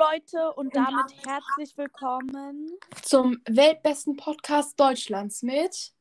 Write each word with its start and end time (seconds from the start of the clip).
Leute 0.00 0.54
und 0.54 0.74
damit 0.74 1.12
herzlich 1.26 1.76
willkommen 1.76 2.70
zum 3.02 3.38
weltbesten 3.46 4.16
Podcast 4.16 4.80
Deutschlands 4.80 5.42
mit 5.42 5.92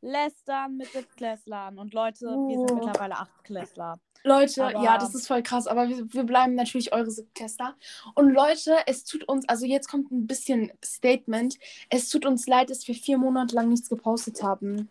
Lästern 0.00 0.76
mit 0.76 0.88
Siebtklässlern. 0.90 1.78
Und 1.78 1.94
Leute, 1.94 2.26
wir 2.26 2.32
Oh. 2.58 2.66
sind 2.66 2.84
mittlerweile 2.84 3.14
Achtklässler. 3.18 4.00
Leute, 4.24 4.64
Aber- 4.64 4.82
ja, 4.82 4.98
das 4.98 5.14
ist 5.14 5.28
voll 5.28 5.44
krass, 5.44 5.68
aber 5.68 5.88
wir, 5.88 6.12
wir 6.12 6.24
bleiben 6.24 6.56
natürlich 6.56 6.92
eure 6.92 7.08
Siebtklässler. 7.12 7.76
Und 8.16 8.30
Leute, 8.30 8.78
es 8.86 9.04
tut 9.04 9.22
uns, 9.28 9.48
also 9.48 9.64
jetzt 9.64 9.88
kommt 9.88 10.10
ein 10.10 10.26
bisschen 10.26 10.72
Statement. 10.84 11.56
Es 11.88 12.08
tut 12.08 12.26
uns 12.26 12.48
leid, 12.48 12.68
dass 12.68 12.88
wir 12.88 12.96
vier 12.96 13.16
Monate 13.16 13.54
lang 13.54 13.68
nichts 13.68 13.88
gepostet 13.88 14.42
haben. 14.42 14.88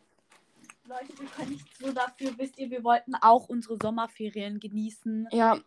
Leute, 0.88 1.20
wir 1.20 1.28
können 1.28 1.52
nicht 1.52 1.78
so 1.78 1.92
dafür, 1.92 2.32
wisst 2.38 2.58
ihr, 2.58 2.70
wir 2.72 2.86
wollten 2.86 3.16
auch 3.16 3.50
unsere 3.50 3.78
Sommerferien 3.82 4.62
genießen. 4.62 5.28
Ja, 5.34 5.60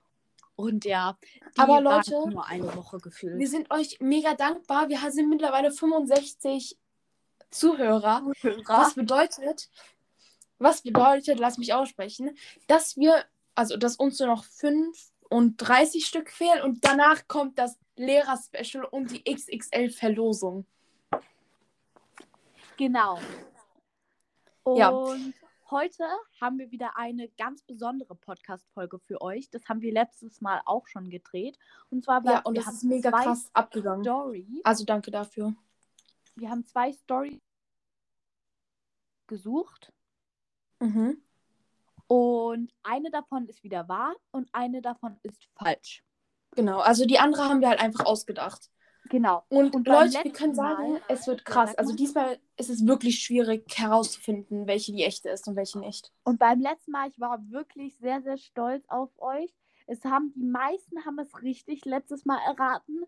Und 0.56 0.84
ja, 0.84 1.18
Aber 1.56 1.80
Leute, 1.80 2.28
nur 2.28 2.46
eine 2.46 2.74
Woche 2.76 2.98
gefühlt. 2.98 3.38
wir 3.38 3.48
sind 3.48 3.70
euch 3.70 3.98
mega 4.00 4.34
dankbar. 4.34 4.88
Wir 4.88 4.98
sind 5.10 5.28
mittlerweile 5.28 5.70
65 5.70 6.78
Zuhörer. 7.50 8.22
Was 8.66 8.94
bedeutet, 8.94 9.70
was 10.58 10.82
bedeutet, 10.82 11.38
lass 11.38 11.58
mich 11.58 11.74
aussprechen, 11.74 12.36
dass 12.66 12.96
wir, 12.96 13.24
also 13.54 13.76
dass 13.76 13.96
uns 13.96 14.18
nur 14.18 14.28
noch 14.28 14.44
35 14.44 16.06
Stück 16.06 16.30
fehlen 16.30 16.62
und 16.62 16.84
danach 16.84 17.26
kommt 17.28 17.58
das 17.58 17.78
Lehrer-Special 17.96 18.84
und 18.84 19.10
die 19.10 19.24
XXL-Verlosung. 19.24 20.66
Genau. 22.76 23.18
Und 24.64 24.76
Ja. 24.76 24.90
Heute 25.72 26.04
haben 26.40 26.58
wir 26.58 26.70
wieder 26.70 26.96
eine 26.96 27.28
ganz 27.30 27.62
besondere 27.62 28.14
Podcast-Folge 28.14 28.98
für 29.00 29.20
euch. 29.20 29.50
Das 29.50 29.64
haben 29.68 29.80
wir 29.80 29.92
letztes 29.92 30.40
Mal 30.40 30.60
auch 30.66 30.86
schon 30.86 31.10
gedreht. 31.10 31.58
Und 31.90 32.04
zwar 32.04 32.24
Ja, 32.24 32.34
war- 32.34 32.46
und 32.46 32.54
wir 32.54 32.60
das 32.60 32.66
haben 32.68 32.74
ist 32.76 32.82
mega 32.84 33.10
zwei 33.10 33.22
krass 33.24 33.50
abgegangen. 33.52 34.04
Story. 34.04 34.60
Also 34.62 34.84
danke 34.84 35.10
dafür. 35.10 35.54
Wir 36.36 36.50
haben 36.50 36.64
zwei 36.66 36.92
Stories 36.92 37.40
gesucht. 39.26 39.92
Mhm. 40.80 41.22
Und 42.06 42.72
eine 42.82 43.10
davon 43.10 43.46
ist 43.48 43.64
wieder 43.64 43.88
wahr 43.88 44.14
und 44.30 44.48
eine 44.52 44.82
davon 44.82 45.18
ist 45.22 45.48
falsch. 45.54 46.04
Genau, 46.54 46.80
also 46.80 47.06
die 47.06 47.18
andere 47.18 47.44
haben 47.44 47.60
wir 47.60 47.68
halt 47.70 47.80
einfach 47.80 48.04
ausgedacht. 48.04 48.70
Genau. 49.08 49.44
Und, 49.48 49.74
Und 49.74 49.86
Leute, 49.86 50.22
wir 50.22 50.32
können 50.32 50.54
sagen, 50.54 50.92
Mal- 50.92 51.02
es 51.08 51.26
wird 51.26 51.40
Ja, 51.40 51.44
krass. 51.44 51.74
Also 51.74 51.90
mal. 51.92 51.96
diesmal 51.96 52.38
ist 52.56 52.70
es 52.70 52.86
wirklich 52.86 53.18
schwierig 53.18 53.64
herauszufinden, 53.76 54.66
welche 54.66 54.92
die 54.92 55.02
echte 55.04 55.28
ist 55.28 55.46
und 55.48 55.56
welche 55.56 55.78
nicht. 55.80 56.12
Und 56.24 56.38
beim 56.38 56.60
letzten 56.60 56.92
Mal, 56.92 57.08
ich 57.08 57.18
war 57.20 57.38
wirklich 57.50 57.96
sehr, 57.98 58.22
sehr 58.22 58.38
stolz 58.38 58.84
auf 58.88 59.10
euch. 59.20 59.52
Es 59.86 60.04
haben 60.04 60.32
die 60.34 60.44
meisten 60.44 61.04
haben 61.04 61.18
es 61.18 61.42
richtig 61.42 61.84
letztes 61.84 62.24
Mal 62.24 62.38
erraten, 62.46 63.04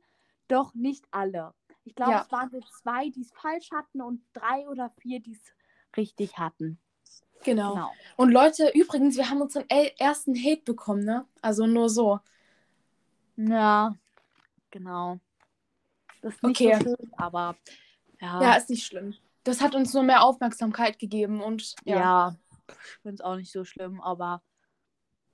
doch 0.49 0.75
nicht 0.75 1.07
alle. 1.13 1.55
Ich 1.85 1.95
glaube, 1.95 2.13
Ja. 2.13 2.23
es 2.23 2.33
waren 2.33 2.51
so 2.51 2.61
zwei, 2.83 3.09
die 3.11 3.21
es 3.23 3.33
falsch 3.33 3.71
hatten 3.71 4.03
und 4.03 4.21
drei 4.33 4.69
oder 4.69 4.91
vier, 4.99 5.21
die 5.21 5.33
es 5.33 5.55
richtig 5.97 6.37
hatten. 6.39 6.79
Genau. 7.45 7.75
Genau. 7.75 7.93
Und 8.17 8.31
Leute, 8.31 8.71
übrigens, 8.75 9.17
wir 9.17 9.31
haben 9.31 9.41
unseren 9.43 9.69
ersten 9.69 10.35
Hate 10.35 10.63
bekommen, 10.65 11.05
ne? 11.05 11.27
Also 11.41 11.67
nur 11.67 11.89
so. 11.89 12.21
Ja, 13.37 13.95
genau. 14.71 15.19
Das 16.25 16.35
ist 16.35 16.43
nicht 16.43 16.59
Okay. 16.61 16.75
so 16.79 16.85
schön, 16.97 17.13
aber 17.19 17.55
ja. 18.21 18.41
Ja, 18.43 18.55
ist 18.55 18.71
nicht 18.71 18.87
schlimm. 18.87 19.15
Das 19.45 19.61
hat 19.61 19.75
uns 19.75 19.93
nur 19.93 20.03
mehr 20.03 20.23
Aufmerksamkeit 20.25 20.99
gegeben 20.99 21.43
und 21.43 21.75
ja. 21.85 21.97
ja. 21.99 22.37
Ich 22.69 22.75
finde 23.03 23.15
es 23.17 23.21
auch 23.21 23.37
nicht 23.37 23.53
so 23.53 23.65
schlimm, 23.65 24.01
aber 24.01 24.43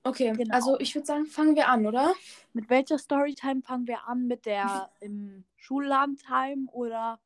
Okay, 0.03 0.33
Genau. 0.35 0.53
also 0.53 0.79
ich 0.79 0.93
würde 0.95 1.05
sagen, 1.05 1.25
fangen 1.27 1.55
wir 1.55 1.69
an, 1.69 1.85
oder? 1.85 2.13
mit 2.53 2.69
welcher 2.69 2.97
Storytime 2.97 3.61
fangen 3.61 3.85
wir 3.87 4.05
an? 4.07 4.25
Mit 4.27 4.45
der 4.47 4.89
im 4.99 5.45
Schullandheim 5.57 6.67
oder 6.73 7.19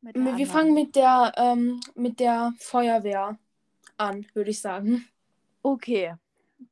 mit 0.00 0.14
der 0.16 0.22
Wir 0.24 0.30
anderen? 0.30 0.50
fangen 0.50 0.74
mit 0.74 0.94
der, 0.96 1.32
ähm, 1.36 1.80
mit 1.96 2.18
der 2.20 2.54
Feuerwehr 2.60 3.38
an, 3.98 4.24
würde 4.34 4.50
ich 4.50 4.60
sagen. 4.60 5.06
Okay. 5.62 6.14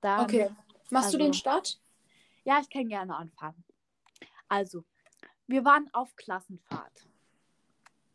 Dann 0.00 0.20
Okay. 0.20 0.48
Machst 0.90 1.12
du 1.12 1.18
den 1.18 1.26
also- 1.28 1.38
Start? 1.40 1.80
Ja, 2.44 2.60
ich 2.62 2.70
kann 2.70 2.88
gerne 2.88 3.14
anfangen. 3.14 3.62
Also, 4.48 4.84
wir 5.48 5.64
waren 5.64 5.88
auf 5.92 6.14
Klassenfahrt. 6.14 7.08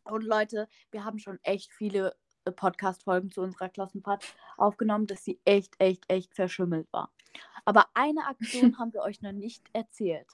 Und 0.06 0.24
Leute, 0.24 0.70
wir 0.92 1.04
haben 1.04 1.18
schon 1.20 1.40
echt 1.44 1.74
viele 1.74 2.16
äh, 2.46 2.52
Podcast-Folgen 2.52 3.32
zu 3.32 3.42
unserer 3.42 3.70
Klassenfahrt 3.70 4.24
aufgenommen, 4.58 5.08
dass 5.08 5.24
sie 5.24 5.40
echt, 5.44 5.76
echt, 5.80 6.06
echt 6.10 6.36
verschimmelt 6.36 6.88
war. 6.94 7.12
Aber 7.66 7.88
eine 7.96 8.28
Aktion 8.28 8.78
haben 8.78 8.94
wir 8.94 9.02
euch 9.02 9.22
noch 9.22 9.32
nicht 9.32 9.64
erzählt. 9.74 10.28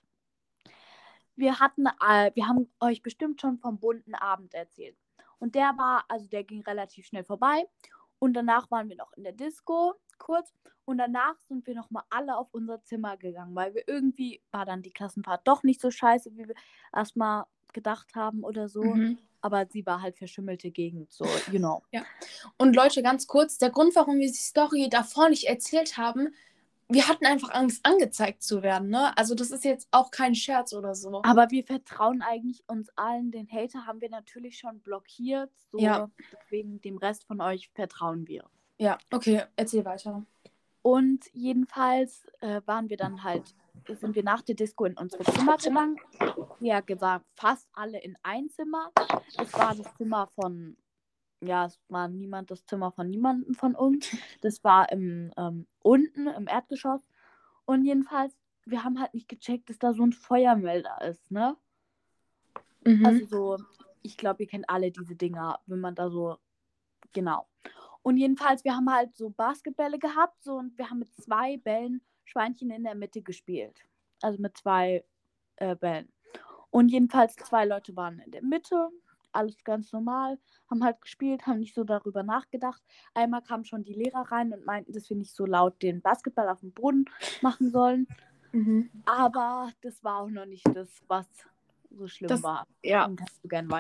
Wir 1.35 1.59
hatten, 1.59 1.85
äh, 1.85 2.31
wir 2.35 2.47
haben 2.47 2.69
euch 2.81 3.01
bestimmt 3.01 3.39
schon 3.39 3.57
vom 3.59 3.79
bunten 3.79 4.13
Abend 4.15 4.53
erzählt. 4.53 4.97
Und 5.37 5.55
der 5.55 5.77
war, 5.77 6.03
also 6.09 6.27
der 6.27 6.43
ging 6.43 6.61
relativ 6.63 7.05
schnell 7.05 7.23
vorbei. 7.23 7.65
Und 8.17 8.33
danach 8.33 8.69
waren 8.71 8.89
wir 8.89 8.97
noch 8.97 9.13
in 9.13 9.23
der 9.23 9.31
Disco 9.31 9.95
kurz. 10.19 10.53
Und 10.85 10.97
danach 10.97 11.39
sind 11.47 11.67
wir 11.67 11.75
nochmal 11.75 12.03
alle 12.09 12.37
auf 12.37 12.47
unser 12.51 12.83
Zimmer 12.83 13.15
gegangen, 13.17 13.55
weil 13.55 13.73
wir 13.75 13.87
irgendwie 13.87 14.41
war 14.51 14.65
dann 14.65 14.81
die 14.81 14.91
Klassenfahrt 14.91 15.47
doch 15.47 15.63
nicht 15.63 15.81
so 15.81 15.91
scheiße, 15.91 16.31
wie 16.35 16.47
wir 16.47 16.55
erstmal 16.95 17.45
gedacht 17.73 18.15
haben 18.15 18.43
oder 18.43 18.69
so. 18.69 18.83
Mhm. 18.83 19.19
Aber 19.41 19.67
sie 19.67 19.85
war 19.85 20.01
halt 20.01 20.17
verschimmelte 20.17 20.71
Gegend, 20.71 21.11
so, 21.13 21.25
you 21.51 21.59
know. 21.59 21.83
Und 22.57 22.75
Leute, 22.75 23.01
ganz 23.01 23.25
kurz, 23.27 23.57
der 23.57 23.69
Grund, 23.69 23.95
warum 23.95 24.17
wir 24.17 24.27
die 24.27 24.33
Story 24.33 24.89
davor 24.89 25.29
nicht 25.29 25.45
erzählt 25.47 25.97
haben, 25.97 26.33
wir 26.91 27.07
hatten 27.07 27.25
einfach 27.27 27.51
Angst, 27.51 27.85
angezeigt 27.85 28.41
zu 28.41 28.63
werden, 28.63 28.89
ne? 28.89 29.15
Also 29.15 29.35
das 29.35 29.51
ist 29.51 29.63
jetzt 29.63 29.87
auch 29.91 30.09
kein 30.09 30.33
Scherz 30.33 30.73
oder 30.73 30.95
so. 30.95 31.21
Aber 31.23 31.51
wir 31.51 31.63
vertrauen 31.63 32.23
eigentlich 32.23 32.63
uns 32.67 32.89
allen. 32.95 33.29
Den 33.29 33.47
Hater 33.49 33.85
haben 33.85 34.01
wir 34.01 34.09
natürlich 34.09 34.57
schon 34.57 34.79
blockiert. 34.79 35.51
So, 35.71 35.77
Ja. 35.77 36.09
deswegen 36.33 36.81
dem 36.81 36.97
Rest 36.97 37.25
von 37.25 37.41
euch 37.41 37.69
vertrauen 37.75 38.27
wir. 38.27 38.43
Ja, 38.79 38.97
okay, 39.11 39.43
erzähl 39.57 39.83
weiter. 39.83 40.25
Und 40.81 41.25
jedenfalls 41.33 42.25
äh, 42.39 42.61
waren 42.65 42.89
wir 42.89 42.95
dann 42.95 43.23
halt, 43.23 43.53
sind 43.87 44.15
wir 44.15 44.23
nach 44.23 44.41
der 44.41 44.55
Disco 44.55 44.85
in 44.85 44.97
unsere 44.97 45.23
Zimmer 45.25 45.57
gegangen. 45.57 45.97
Ja, 46.61 46.79
gesagt, 46.79 47.25
fast 47.35 47.67
alle 47.73 47.99
in 47.99 48.17
ein 48.23 48.49
Zimmer. 48.49 48.91
Es 49.37 49.53
war 49.53 49.75
das 49.75 49.93
Zimmer 49.97 50.27
von, 50.33 50.77
ja, 51.41 51.65
es 51.65 51.77
war 51.89 52.07
niemand 52.07 52.51
das 52.51 52.65
Zimmer 52.65 52.91
von 52.93 53.09
niemandem 53.09 53.53
von 53.53 53.75
uns. 53.75 54.15
Das 54.41 54.63
war 54.63 54.89
im, 54.93 55.31
ähm, 55.35 55.67
unten 55.83 56.27
im 56.27 56.47
Erdgeschoss. 56.47 57.01
Und 57.65 57.83
jedenfalls, 57.83 58.33
wir 58.65 58.85
haben 58.85 58.99
halt 59.01 59.13
nicht 59.13 59.27
gecheckt, 59.27 59.69
dass 59.69 59.77
da 59.77 59.93
so 59.93 60.03
ein 60.03 60.13
Feuermelder 60.13 61.01
ist, 61.01 61.29
ne? 61.29 61.57
Mhm. 62.85 63.05
Also 63.05 63.25
so, 63.25 63.57
ich 64.03 64.15
glaube, 64.15 64.43
ihr 64.43 64.49
kennt 64.49 64.69
alle 64.69 64.89
diese 64.89 65.15
Dinger, 65.15 65.59
wenn 65.65 65.81
man 65.81 65.95
da 65.95 66.09
so, 66.09 66.37
genau. 67.11 67.45
Und 68.09 68.17
jedenfalls, 68.17 68.63
wir 68.63 68.75
haben 68.75 68.91
halt 68.91 69.15
so 69.15 69.29
Basketbälle 69.29 69.99
gehabt 69.99 70.41
so, 70.41 70.55
und 70.55 70.75
wir 70.79 70.89
haben 70.89 70.97
mit 70.97 71.13
zwei 71.21 71.57
Bällen 71.57 72.01
Schweinchen 72.25 72.71
in 72.71 72.83
der 72.83 72.95
Mitte 72.95 73.21
gespielt. 73.21 73.85
Also 74.23 74.41
mit 74.41 74.57
zwei 74.57 75.05
äh, 75.57 75.75
Bällen. 75.75 76.11
Und 76.71 76.89
jedenfalls 76.89 77.35
zwei 77.35 77.65
Leute 77.65 77.95
waren 77.95 78.17
in 78.17 78.31
der 78.31 78.41
Mitte, 78.41 78.89
alles 79.31 79.63
ganz 79.63 79.91
normal, 79.93 80.39
haben 80.71 80.83
halt 80.83 80.99
gespielt, 81.01 81.45
haben 81.45 81.59
nicht 81.59 81.75
so 81.75 81.83
darüber 81.83 82.23
nachgedacht. 82.23 82.81
Einmal 83.13 83.43
kamen 83.43 83.65
schon 83.65 83.83
die 83.83 83.93
Lehrer 83.93 84.31
rein 84.31 84.53
und 84.53 84.65
meinten, 84.65 84.91
dass 84.91 85.07
wir 85.11 85.17
nicht 85.17 85.35
so 85.35 85.45
laut 85.45 85.79
den 85.83 86.01
Basketball 86.01 86.49
auf 86.49 86.61
dem 86.61 86.71
Boden 86.71 87.05
machen 87.43 87.69
sollen. 87.69 88.07
mhm. 88.53 88.89
Aber 89.05 89.69
das 89.81 90.03
war 90.03 90.21
auch 90.21 90.29
noch 90.29 90.47
nicht 90.47 90.65
das, 90.73 90.89
was 91.07 91.27
so 91.91 92.07
schlimm 92.07 92.29
Das- 92.29 92.41
war. 92.41 92.65
Ja, 92.81 93.07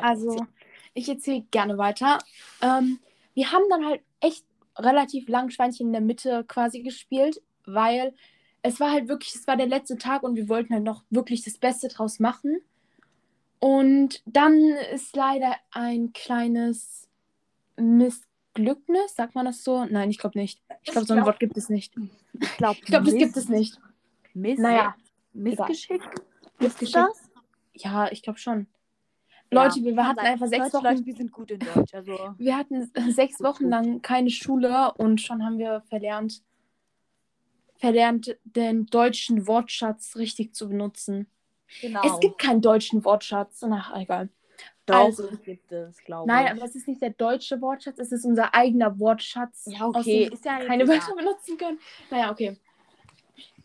also 0.03 0.45
ich 0.93 1.09
erzähle 1.09 1.41
gerne 1.49 1.79
weiter. 1.79 2.19
Ähm, 2.61 2.99
wir 3.33 3.51
haben 3.51 3.63
dann 3.69 3.85
halt 3.85 4.01
echt 4.19 4.45
relativ 4.77 5.27
lang 5.27 5.49
Schweinchen 5.49 5.87
in 5.87 5.93
der 5.93 6.01
Mitte 6.01 6.43
quasi 6.47 6.81
gespielt, 6.81 7.41
weil 7.65 8.13
es 8.61 8.79
war 8.79 8.91
halt 8.91 9.07
wirklich, 9.07 9.35
es 9.35 9.47
war 9.47 9.55
der 9.57 9.67
letzte 9.67 9.97
Tag 9.97 10.23
und 10.23 10.35
wir 10.35 10.49
wollten 10.49 10.73
halt 10.73 10.83
noch 10.83 11.03
wirklich 11.09 11.43
das 11.43 11.57
Beste 11.57 11.87
draus 11.87 12.19
machen. 12.19 12.57
Und 13.59 14.21
dann 14.25 14.57
ist 14.93 15.15
leider 15.15 15.55
ein 15.71 16.13
kleines 16.13 17.09
Missglücknis, 17.77 19.15
sagt 19.15 19.35
man 19.35 19.45
das 19.45 19.63
so? 19.63 19.85
Nein, 19.85 20.09
ich 20.09 20.17
glaube 20.17 20.37
nicht. 20.39 20.61
Ich 20.83 20.91
glaube, 20.91 21.07
so 21.07 21.13
ein 21.13 21.17
glaub- 21.17 21.27
Wort 21.27 21.39
gibt 21.39 21.57
es 21.57 21.69
nicht. 21.69 21.93
Ich 22.39 22.57
glaube, 22.57 22.79
Ich 22.79 22.85
glaube, 22.85 23.05
das 23.05 23.15
gibt 23.15 23.37
es 23.37 23.49
nicht. 23.49 23.79
Miss 24.33 24.59
Naja, 24.59 24.95
Missgeschick? 25.33 26.01
Missgeschick. 26.59 27.05
Ja, 27.73 28.11
ich 28.11 28.21
glaube 28.21 28.39
schon. 28.39 28.67
Ja, 29.51 29.63
Leute, 29.63 29.83
wir 29.83 29.95
kann 29.95 30.07
hatten 30.07 30.19
einfach 30.19 30.47
sechs 30.47 30.73
Wochen. 30.73 30.83
Leute, 30.83 31.05
wir 31.05 31.15
sind 31.15 31.31
gut 31.31 31.51
in 31.51 31.59
Deutsch. 31.59 31.93
Also, 31.93 32.17
Wir 32.37 32.55
hatten 32.57 32.91
sechs 33.11 33.39
Wochen 33.41 33.69
lang 33.69 34.01
keine 34.01 34.29
Schule 34.29 34.93
und 34.97 35.21
schon 35.21 35.43
haben 35.43 35.57
wir 35.57 35.81
verlernt, 35.89 36.43
verlernt, 37.77 38.37
den 38.43 38.85
deutschen 38.85 39.47
Wortschatz 39.47 40.15
richtig 40.15 40.53
zu 40.53 40.69
benutzen. 40.69 41.27
genau. 41.81 42.01
Es 42.05 42.19
gibt 42.19 42.37
keinen 42.39 42.61
deutschen 42.61 43.03
Wortschatz. 43.05 43.63
Ach, 43.63 43.95
egal. 43.99 44.29
Doch, 44.85 45.05
also- 45.05 45.29
gibt 45.43 45.71
es, 45.71 45.97
glaube 46.03 46.27
Nein, 46.27 46.45
ich. 46.47 46.51
aber 46.51 46.65
es 46.65 46.75
ist 46.75 46.87
nicht 46.87 47.01
der 47.01 47.11
deutsche 47.11 47.61
Wortschatz, 47.61 47.99
es 47.99 48.11
ist 48.11 48.25
unser 48.25 48.53
eigener 48.55 48.99
Wortschatz. 48.99 49.67
Ja, 49.71 49.85
aus 49.85 49.95
okay, 49.95 50.25
dem 50.25 50.33
ist 50.33 50.45
ja 50.45 50.59
wir 50.59 50.65
keine 50.67 50.83
egal. 50.83 50.95
Wörter 50.97 51.15
benutzen 51.15 51.57
können. 51.57 51.79
Naja, 52.09 52.31
okay. 52.31 52.57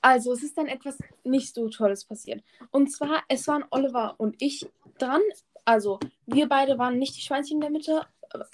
Also, 0.03 0.33
es 0.33 0.43
ist 0.43 0.57
dann 0.59 0.67
etwas 0.67 0.99
nicht 1.25 1.55
so 1.55 1.69
Tolles 1.71 2.05
passiert. 2.05 2.45
Und 2.71 2.93
zwar, 2.93 3.23
es 3.29 3.49
waren 3.49 3.65
Oliver 3.71 4.15
und 4.19 4.37
ich 4.41 4.67
dran. 4.99 5.23
Also, 5.65 5.99
wir 6.27 6.49
beide 6.49 6.79
waren 6.79 6.99
nicht 6.99 7.17
die 7.17 7.21
Schweinchen 7.21 7.57
in 7.57 7.61
der 7.61 7.71
Mitte. 7.71 8.03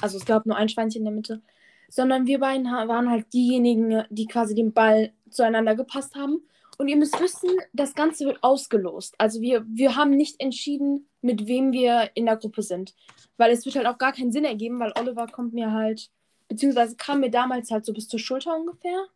Also, 0.00 0.18
es 0.18 0.24
gab 0.24 0.46
nur 0.46 0.56
ein 0.56 0.68
Schweinchen 0.68 1.00
in 1.00 1.06
der 1.06 1.14
Mitte. 1.14 1.42
Sondern 1.88 2.26
wir 2.26 2.38
beiden 2.38 2.66
waren 2.66 3.10
halt 3.10 3.32
diejenigen, 3.32 4.04
die 4.10 4.26
quasi 4.26 4.54
den 4.54 4.72
Ball 4.72 5.12
zueinander 5.28 5.74
gepasst 5.74 6.14
haben. 6.14 6.42
Und 6.78 6.88
ihr 6.88 6.96
müsst 6.96 7.20
wissen, 7.20 7.50
das 7.72 7.94
Ganze 7.94 8.26
wird 8.26 8.42
ausgelost. 8.42 9.14
Also, 9.18 9.40
wir, 9.40 9.64
wir 9.68 9.96
haben 9.96 10.10
nicht 10.10 10.40
entschieden, 10.40 11.08
mit 11.20 11.46
wem 11.46 11.72
wir 11.72 12.10
in 12.14 12.26
der 12.26 12.36
Gruppe 12.36 12.62
sind. 12.62 12.94
Weil 13.36 13.52
es 13.52 13.64
wird 13.64 13.76
halt 13.76 13.86
auch 13.86 13.98
gar 13.98 14.12
keinen 14.12 14.32
Sinn 14.32 14.44
ergeben, 14.44 14.78
weil 14.80 14.92
Oliver 14.98 15.26
kommt 15.26 15.52
mir 15.52 15.72
halt, 15.72 16.10
beziehungsweise 16.48 16.96
kam 16.96 17.20
mir 17.20 17.30
damals 17.30 17.70
halt 17.70 17.84
so 17.84 17.92
bis 17.92 18.08
zur 18.08 18.20
Schulter 18.20 18.56
ungefähr. 18.56 19.06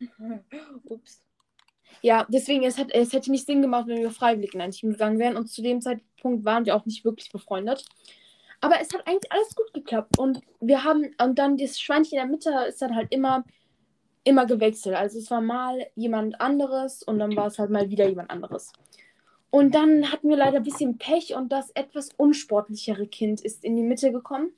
Ups. 0.84 1.25
Ja, 2.02 2.26
deswegen, 2.28 2.64
es, 2.64 2.78
hat, 2.78 2.92
es 2.92 3.12
hätte 3.12 3.30
nicht 3.30 3.46
Sinn 3.46 3.62
gemacht, 3.62 3.86
wenn 3.86 4.02
wir 4.02 4.10
freiwillig 4.10 4.54
in 4.54 4.60
ein 4.60 4.70
Team 4.70 4.92
gegangen 4.92 5.18
wären. 5.18 5.36
Und 5.36 5.48
zu 5.48 5.62
dem 5.62 5.80
Zeitpunkt 5.80 6.44
waren 6.44 6.66
wir 6.66 6.76
auch 6.76 6.86
nicht 6.86 7.04
wirklich 7.04 7.30
befreundet. 7.30 7.84
Aber 8.60 8.80
es 8.80 8.92
hat 8.92 9.06
eigentlich 9.06 9.30
alles 9.30 9.54
gut 9.54 9.72
geklappt. 9.74 10.18
Und 10.18 10.40
wir 10.60 10.84
haben, 10.84 11.14
und 11.22 11.38
dann 11.38 11.56
das 11.56 11.80
Schweinchen 11.80 12.18
in 12.18 12.18
der 12.18 12.26
Mitte 12.26 12.50
ist 12.68 12.80
dann 12.82 12.94
halt 12.94 13.12
immer, 13.12 13.44
immer 14.24 14.46
gewechselt. 14.46 14.96
Also 14.96 15.18
es 15.18 15.30
war 15.30 15.40
mal 15.40 15.86
jemand 15.94 16.40
anderes 16.40 17.02
und 17.02 17.18
dann 17.18 17.36
war 17.36 17.46
es 17.46 17.58
halt 17.58 17.70
mal 17.70 17.90
wieder 17.90 18.08
jemand 18.08 18.30
anderes. 18.30 18.72
Und 19.50 19.74
dann 19.74 20.10
hatten 20.12 20.28
wir 20.28 20.36
leider 20.36 20.58
ein 20.58 20.64
bisschen 20.64 20.98
Pech 20.98 21.34
und 21.34 21.50
das 21.50 21.70
etwas 21.70 22.10
unsportlichere 22.16 23.06
Kind 23.06 23.40
ist 23.40 23.64
in 23.64 23.76
die 23.76 23.82
Mitte 23.82 24.12
gekommen. 24.12 24.52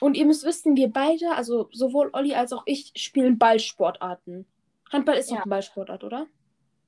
Und 0.00 0.16
ihr 0.16 0.26
müsst 0.26 0.44
wissen, 0.44 0.76
wir 0.76 0.88
beide, 0.88 1.34
also 1.34 1.68
sowohl 1.72 2.10
Olli 2.12 2.34
als 2.34 2.52
auch 2.52 2.64
ich, 2.66 2.92
spielen 2.96 3.38
Ballsportarten. 3.38 4.46
Handball 4.94 5.16
ist 5.16 5.30
Ja. 5.30 5.36
doch 5.36 5.42
eine 5.44 5.50
Ballsportart, 5.50 6.04
oder? 6.04 6.26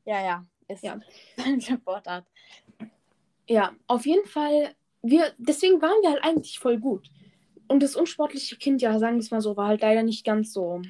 Ja, 0.05 0.25
ja. 0.25 0.45
Ist 0.69 0.83
Ja. 0.83 0.99
eine 1.45 1.61
Sportart. 1.61 2.25
Ja, 3.49 3.73
auf 3.87 4.07
jeden 4.07 4.27
Fall, 4.27 4.75
wir, 5.03 5.33
deswegen 5.39 5.81
waren 5.83 6.03
wir 6.03 6.11
halt 6.11 6.25
eigentlich 6.25 6.59
voll 6.59 6.79
gut. 6.79 7.11
Und 7.69 7.83
das 7.83 7.97
unsportliche 7.97 8.57
Kind, 8.57 8.81
ja, 8.83 8.99
sagen 8.99 9.17
wir 9.17 9.21
es 9.21 9.31
mal 9.31 9.41
so, 9.41 9.57
war 9.57 9.69
halt 9.69 9.83
leider 9.83 10.03
nicht 10.03 10.25
ganz 10.25 10.53
so 10.53 10.81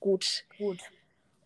gut. 0.00 0.44
Gut. 0.58 0.78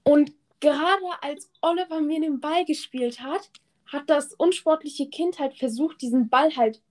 Und 0.05 0.33
gerade 0.61 1.03
als 1.23 1.51
Oliver 1.63 2.01
mir 2.01 2.21
den 2.21 2.41
Ball 2.41 2.65
gespielt 2.65 3.21
hat, 3.21 3.51
hat 3.87 4.09
das 4.09 4.35
unsportliche 4.35 5.09
Kind 5.09 5.39
halt 5.39 5.57
versucht, 5.57 6.01
diesen 6.01 6.29
Ball 6.29 6.55
halt 6.57 6.83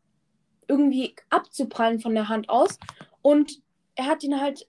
irgendwie 0.67 1.15
abzuprallen 1.29 1.99
von 1.99 2.13
der 2.13 2.27
Hand 2.29 2.49
aus. 2.49 2.77
Und 3.21 3.61
er 3.95 4.05
hat 4.05 4.23
ihn 4.23 4.39
halt 4.39 4.67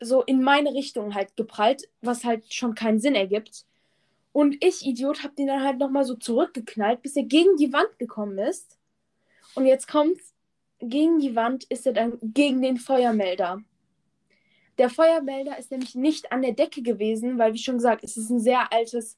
so 0.00 0.22
in 0.22 0.42
meine 0.42 0.74
Richtung 0.74 1.14
halt 1.14 1.36
geprallt, 1.36 1.88
was 2.00 2.24
halt 2.24 2.52
schon 2.52 2.74
keinen 2.74 3.00
Sinn 3.00 3.14
ergibt. 3.14 3.64
Und 4.32 4.62
ich, 4.62 4.84
Idiot, 4.84 5.22
hab 5.24 5.34
den 5.36 5.46
dann 5.46 5.62
halt 5.62 5.78
nochmal 5.78 6.04
so 6.04 6.14
zurückgeknallt, 6.14 7.02
bis 7.02 7.16
er 7.16 7.22
gegen 7.22 7.56
die 7.56 7.72
Wand 7.72 7.98
gekommen 7.98 8.38
ist. 8.38 8.78
Und 9.54 9.66
jetzt 9.66 9.88
kommt's, 9.88 10.34
gegen 10.78 11.18
die 11.18 11.34
Wand 11.34 11.64
ist 11.64 11.86
er 11.86 11.94
dann 11.94 12.18
gegen 12.20 12.60
den 12.60 12.76
Feuermelder. 12.76 13.62
Der 14.76 14.90
Feuermelder 14.90 15.58
ist 15.58 15.70
nämlich 15.70 15.94
nicht 15.94 16.32
an 16.32 16.42
der 16.42 16.52
Decke 16.52 16.82
gewesen, 16.82 17.38
weil, 17.38 17.54
wie 17.54 17.58
schon 17.58 17.76
gesagt, 17.76 18.04
es 18.04 18.18
ist 18.18 18.28
ein 18.28 18.40
sehr 18.40 18.70
altes, 18.72 19.16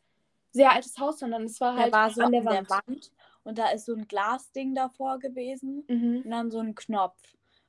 sehr 0.52 0.70
altes 0.72 0.96
Haus, 0.98 1.18
sondern 1.18 1.44
es 1.44 1.60
war 1.60 1.74
Der 1.74 1.82
halt 1.84 1.92
war 1.92 2.10
so 2.10 2.22
an 2.22 2.30
der 2.32 2.44
Wand. 2.44 2.70
Wand. 2.70 3.10
Und 3.42 3.58
da 3.58 3.70
ist 3.70 3.86
so 3.86 3.94
ein 3.94 4.06
Glasding 4.06 4.74
davor 4.74 5.18
gewesen. 5.18 5.84
Mhm. 5.88 6.22
Und 6.24 6.30
dann 6.30 6.50
so 6.52 6.60
ein 6.60 6.76
Knopf. 6.76 7.18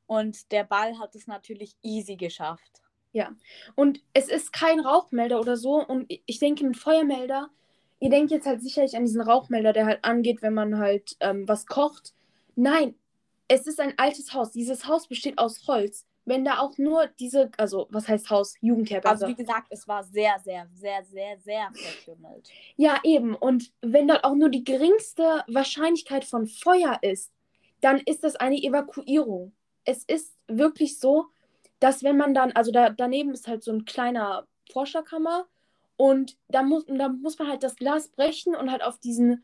Und 0.05 0.51
der 0.51 0.65
Ball 0.65 0.99
hat 0.99 1.15
es 1.15 1.25
natürlich 1.25 1.75
easy 1.81 2.15
geschafft. 2.15 2.83
Und 3.75 4.01
es 4.13 4.27
ist 4.27 4.53
kein 4.53 4.79
Rauchmelder 4.79 5.39
oder 5.39 5.57
so. 5.57 5.83
Und 5.85 6.11
ich 6.25 6.39
denke, 6.39 6.65
ein 6.65 6.75
Feuermelder, 6.75 7.49
ihr 7.99 8.09
denkt 8.09 8.31
jetzt 8.31 8.45
halt 8.45 8.61
sicherlich 8.61 8.95
an 8.95 9.05
diesen 9.05 9.21
Rauchmelder, 9.21 9.73
der 9.73 9.85
halt 9.85 10.03
angeht, 10.03 10.41
wenn 10.41 10.53
man 10.53 10.77
halt 10.77 11.17
ähm, 11.19 11.47
was 11.47 11.65
kocht. 11.65 12.13
Nein, 12.55 12.95
es 13.47 13.67
ist 13.67 13.79
ein 13.79 13.93
altes 13.97 14.33
Haus. 14.33 14.51
Dieses 14.51 14.87
Haus 14.87 15.07
besteht 15.07 15.37
aus 15.37 15.67
Holz. 15.67 16.05
Wenn 16.25 16.45
da 16.45 16.59
auch 16.59 16.77
nur 16.77 17.07
diese, 17.19 17.49
also 17.57 17.87
was 17.89 18.07
heißt 18.07 18.29
Haus? 18.29 18.53
Jugendherberge. 18.61 19.09
Also 19.09 19.27
wie 19.27 19.35
gesagt, 19.35 19.67
es 19.71 19.87
war 19.87 20.03
sehr, 20.03 20.37
sehr, 20.43 20.67
sehr, 20.75 21.03
sehr, 21.03 21.37
sehr 21.39 21.71
verkümmelt. 21.73 22.49
Ja, 22.75 22.99
eben. 23.03 23.33
Und 23.35 23.71
wenn 23.81 24.07
dort 24.07 24.23
auch 24.23 24.35
nur 24.35 24.49
die 24.49 24.63
geringste 24.63 25.43
Wahrscheinlichkeit 25.47 26.25
von 26.25 26.45
Feuer 26.45 26.99
ist, 27.01 27.31
dann 27.81 27.99
ist 27.99 28.23
das 28.23 28.35
eine 28.35 28.57
Evakuierung. 28.57 29.53
Es 29.85 30.03
ist 30.03 30.37
wirklich 30.47 30.99
so, 30.99 31.25
dass 31.79 32.03
wenn 32.03 32.17
man 32.17 32.33
dann, 32.33 32.51
also 32.53 32.71
da 32.71 32.89
daneben 32.89 33.31
ist 33.31 33.47
halt 33.47 33.63
so 33.63 33.71
ein 33.71 33.85
kleiner 33.85 34.47
Forscherkammer 34.71 35.47
und 35.97 36.37
da 36.47 36.63
muss, 36.63 36.85
da 36.87 37.09
muss 37.09 37.37
man 37.39 37.49
halt 37.49 37.63
das 37.63 37.75
Glas 37.75 38.07
brechen 38.09 38.55
und 38.55 38.71
halt 38.71 38.83
auf 38.83 38.99
diesen, 38.99 39.43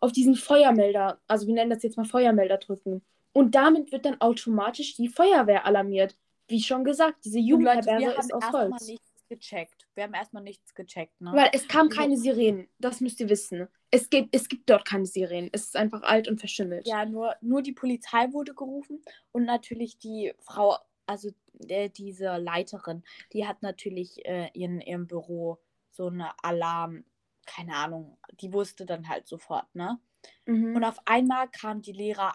auf 0.00 0.12
diesen 0.12 0.34
Feuermelder, 0.34 1.18
also 1.28 1.46
wir 1.46 1.54
nennen 1.54 1.70
das 1.70 1.82
jetzt 1.82 1.96
mal 1.96 2.04
Feuermelder 2.04 2.58
drücken. 2.58 3.02
Und 3.32 3.54
damit 3.54 3.90
wird 3.90 4.04
dann 4.04 4.20
automatisch 4.20 4.94
die 4.94 5.08
Feuerwehr 5.08 5.66
alarmiert. 5.66 6.16
Wie 6.46 6.60
schon 6.60 6.84
gesagt, 6.84 7.24
diese 7.24 7.38
Jugendherberge 7.38 8.00
wir 8.00 8.10
haben 8.10 8.20
ist 8.20 8.34
aus 8.34 8.42
erstmal 8.42 8.70
Holz. 8.70 8.86
nichts 8.86 9.14
gecheckt. 9.28 9.86
Wir 9.94 10.04
haben 10.04 10.14
erstmal 10.14 10.42
nichts 10.42 10.74
gecheckt, 10.74 11.20
ne? 11.20 11.32
Weil 11.32 11.50
es 11.52 11.66
kam 11.66 11.88
keine 11.88 12.16
Sirenen, 12.16 12.68
das 12.78 13.00
müsst 13.00 13.20
ihr 13.20 13.28
wissen. 13.28 13.66
Es 13.90 14.10
gibt, 14.10 14.34
es 14.34 14.48
gibt 14.48 14.68
dort 14.68 14.84
keine 14.84 15.06
Sirenen. 15.06 15.48
Es 15.52 15.64
ist 15.64 15.76
einfach 15.76 16.02
alt 16.02 16.28
und 16.28 16.38
verschimmelt. 16.38 16.86
Ja, 16.86 17.06
nur, 17.06 17.34
nur 17.40 17.62
die 17.62 17.72
Polizei 17.72 18.32
wurde 18.32 18.54
gerufen 18.54 19.02
und 19.32 19.44
natürlich 19.44 19.98
die 19.98 20.32
Frau, 20.40 20.76
also 21.06 21.30
äh, 21.68 21.88
diese 21.88 22.36
Leiterin, 22.36 23.02
die 23.32 23.46
hat 23.46 23.62
natürlich 23.62 24.24
äh, 24.26 24.50
in 24.54 24.80
ihrem 24.80 25.06
Büro 25.06 25.60
so 25.90 26.08
eine 26.08 26.32
Alarm, 26.42 27.04
keine 27.46 27.76
Ahnung, 27.76 28.18
die 28.40 28.52
wusste 28.52 28.86
dann 28.86 29.08
halt 29.08 29.28
sofort, 29.28 29.72
ne? 29.74 30.00
Mhm. 30.46 30.76
Und 30.76 30.84
auf 30.84 30.98
einmal 31.04 31.48
kamen 31.48 31.82
die 31.82 31.92
Lehrer 31.92 32.34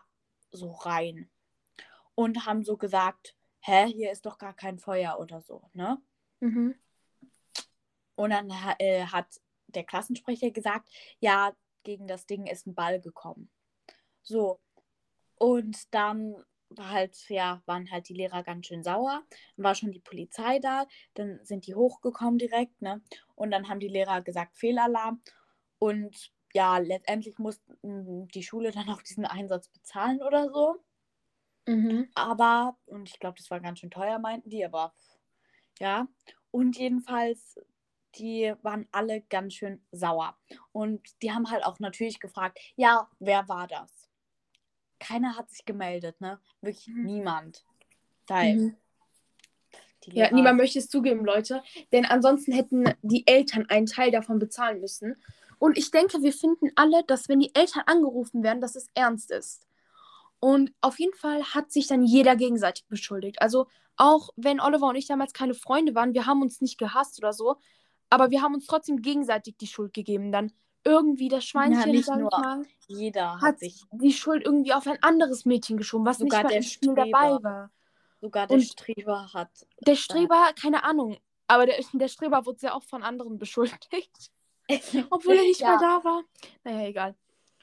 so 0.51 0.71
rein 0.71 1.29
und 2.15 2.45
haben 2.45 2.63
so 2.63 2.77
gesagt, 2.77 3.35
hä, 3.61 3.87
hier 3.87 4.11
ist 4.11 4.25
doch 4.25 4.37
gar 4.37 4.53
kein 4.53 4.79
Feuer 4.79 5.19
oder 5.19 5.41
so, 5.41 5.69
ne? 5.73 6.01
Mhm. 6.39 6.75
Und 8.15 8.31
dann 8.31 8.51
äh, 8.79 9.05
hat 9.05 9.39
der 9.67 9.83
Klassensprecher 9.83 10.51
gesagt, 10.51 10.89
ja, 11.19 11.53
gegen 11.83 12.07
das 12.07 12.25
Ding 12.25 12.47
ist 12.47 12.67
ein 12.67 12.75
Ball 12.75 12.99
gekommen. 12.99 13.49
So. 14.21 14.59
Und 15.35 15.93
dann 15.93 16.35
war 16.69 16.89
halt, 16.91 17.17
ja, 17.29 17.61
waren 17.65 17.89
halt 17.91 18.09
die 18.09 18.13
Lehrer 18.13 18.43
ganz 18.43 18.67
schön 18.67 18.83
sauer. 18.83 19.23
Dann 19.55 19.63
war 19.63 19.75
schon 19.75 19.91
die 19.91 19.99
Polizei 19.99 20.59
da. 20.59 20.85
Dann 21.15 21.39
sind 21.43 21.67
die 21.67 21.75
hochgekommen 21.75 22.37
direkt, 22.37 22.81
ne? 22.81 23.01
Und 23.35 23.51
dann 23.51 23.69
haben 23.69 23.79
die 23.79 23.87
Lehrer 23.87 24.21
gesagt, 24.21 24.57
Fehlalarm. 24.57 25.21
Und 25.79 26.31
ja, 26.53 26.77
letztendlich 26.77 27.37
mussten 27.39 28.27
die 28.29 28.43
Schule 28.43 28.71
dann 28.71 28.89
auch 28.89 29.01
diesen 29.01 29.25
Einsatz 29.25 29.69
bezahlen 29.69 30.21
oder 30.21 30.49
so. 30.49 30.77
Mhm. 31.67 32.09
Aber, 32.15 32.77
und 32.85 33.09
ich 33.09 33.19
glaube, 33.19 33.37
das 33.37 33.51
war 33.51 33.59
ganz 33.59 33.79
schön 33.79 33.91
teuer, 33.91 34.19
meinten 34.19 34.49
die, 34.49 34.65
aber 34.65 34.93
ja. 35.79 36.07
Und 36.51 36.77
jedenfalls, 36.77 37.59
die 38.15 38.53
waren 38.63 38.87
alle 38.91 39.21
ganz 39.21 39.53
schön 39.55 39.85
sauer. 39.91 40.37
Und 40.71 41.21
die 41.21 41.31
haben 41.31 41.49
halt 41.51 41.65
auch 41.65 41.79
natürlich 41.79 42.19
gefragt, 42.19 42.59
ja, 42.75 43.09
wer 43.19 43.47
war 43.47 43.67
das? 43.67 44.08
Keiner 44.99 45.35
hat 45.37 45.49
sich 45.49 45.65
gemeldet, 45.65 46.19
ne? 46.21 46.39
Wirklich 46.61 46.87
Mhm. 46.87 47.05
niemand. 47.05 47.65
Mhm. 48.29 48.75
die 50.05 50.15
Ja, 50.15 50.31
niemand 50.31 50.57
möchte 50.57 50.79
es 50.79 50.87
zugeben, 50.87 51.25
Leute. 51.25 51.63
Denn 51.91 52.05
ansonsten 52.05 52.51
hätten 52.51 52.85
die 53.01 53.25
Eltern 53.27 53.65
einen 53.69 53.85
Teil 53.85 54.11
davon 54.11 54.39
bezahlen 54.39 54.79
müssen. 54.79 55.15
Und 55.57 55.77
ich 55.77 55.91
denke, 55.91 56.21
wir 56.21 56.31
finden 56.31 56.71
alle, 56.75 57.03
dass 57.03 57.27
wenn 57.27 57.39
die 57.39 57.53
Eltern 57.53 57.83
angerufen 57.85 58.43
werden, 58.43 58.61
dass 58.61 58.75
es 58.75 58.89
ernst 58.93 59.31
ist. 59.31 59.67
Und 60.39 60.73
auf 60.79 60.99
jeden 60.99 61.15
Fall 61.15 61.43
hat 61.43 61.71
sich 61.71 61.87
dann 61.87 62.03
jeder 62.03 62.35
gegenseitig 62.37 62.85
beschuldigt. 62.87 63.41
Also 63.41 63.67
auch 63.97 64.29
wenn 64.37 64.61
Oliver 64.61 64.87
und 64.87 64.95
ich 64.95 65.07
damals 65.07 65.33
keine 65.33 65.53
Freunde 65.53 65.95
waren, 65.95 66.13
wir 66.13 66.25
haben 66.25 66.41
uns 66.41 66.61
nicht 66.61 66.77
gehasst 66.77 67.19
oder 67.19 67.33
so, 67.33 67.57
aber 68.09 68.31
wir 68.31 68.41
haben 68.41 68.53
uns 68.55 68.65
trotzdem 68.65 69.01
gegenseitig 69.01 69.57
die 69.57 69.67
Schuld 69.67 69.93
gegeben. 69.93 70.31
Dann 70.31 70.53
irgendwie 70.89 71.29
das 71.29 71.45
Schweinchen, 71.45 71.91
nicht 71.91 72.05
sag 72.05 72.17
ich 72.17 72.23
mal, 72.23 72.65
Jeder 72.87 73.39
hat 73.41 73.59
sich, 73.59 73.83
die 73.91 74.11
Schuld 74.11 74.45
irgendwie 74.45 74.73
auf 74.73 74.87
ein 74.87 75.01
anderes 75.01 75.45
Mädchen 75.45 75.77
geschoben, 75.77 76.05
was 76.05 76.17
Sogar 76.17 76.39
nicht 76.39 76.43
mal 76.43 76.49
der 76.49 76.57
im 76.57 76.63
Spiel 76.63 76.91
Streber. 76.91 77.05
dabei 77.11 77.43
war. 77.43 77.71
sogar 78.21 78.47
der 78.47 78.57
Und- 78.57 78.63
Streber 78.63 79.33
hat. 79.33 79.49
Der 79.81 79.95
Streber, 79.95 80.51
keine 80.61 80.83
Ahnung, 80.83 81.17
aber 81.47 81.65
der, 81.65 81.75
der 81.93 82.07
Streber 82.09 82.45
wurde 82.45 82.59
ja 82.63 82.73
auch 82.73 82.83
von 82.83 83.03
anderen 83.03 83.37
beschuldigt, 83.37 84.31
obwohl 85.09 85.35
er 85.35 85.43
nicht 85.43 85.61
Ja. 85.61 85.75
mal 85.75 85.79
da 85.79 86.03
war. 86.03 86.23
Naja, 86.63 86.87
egal. 86.87 87.15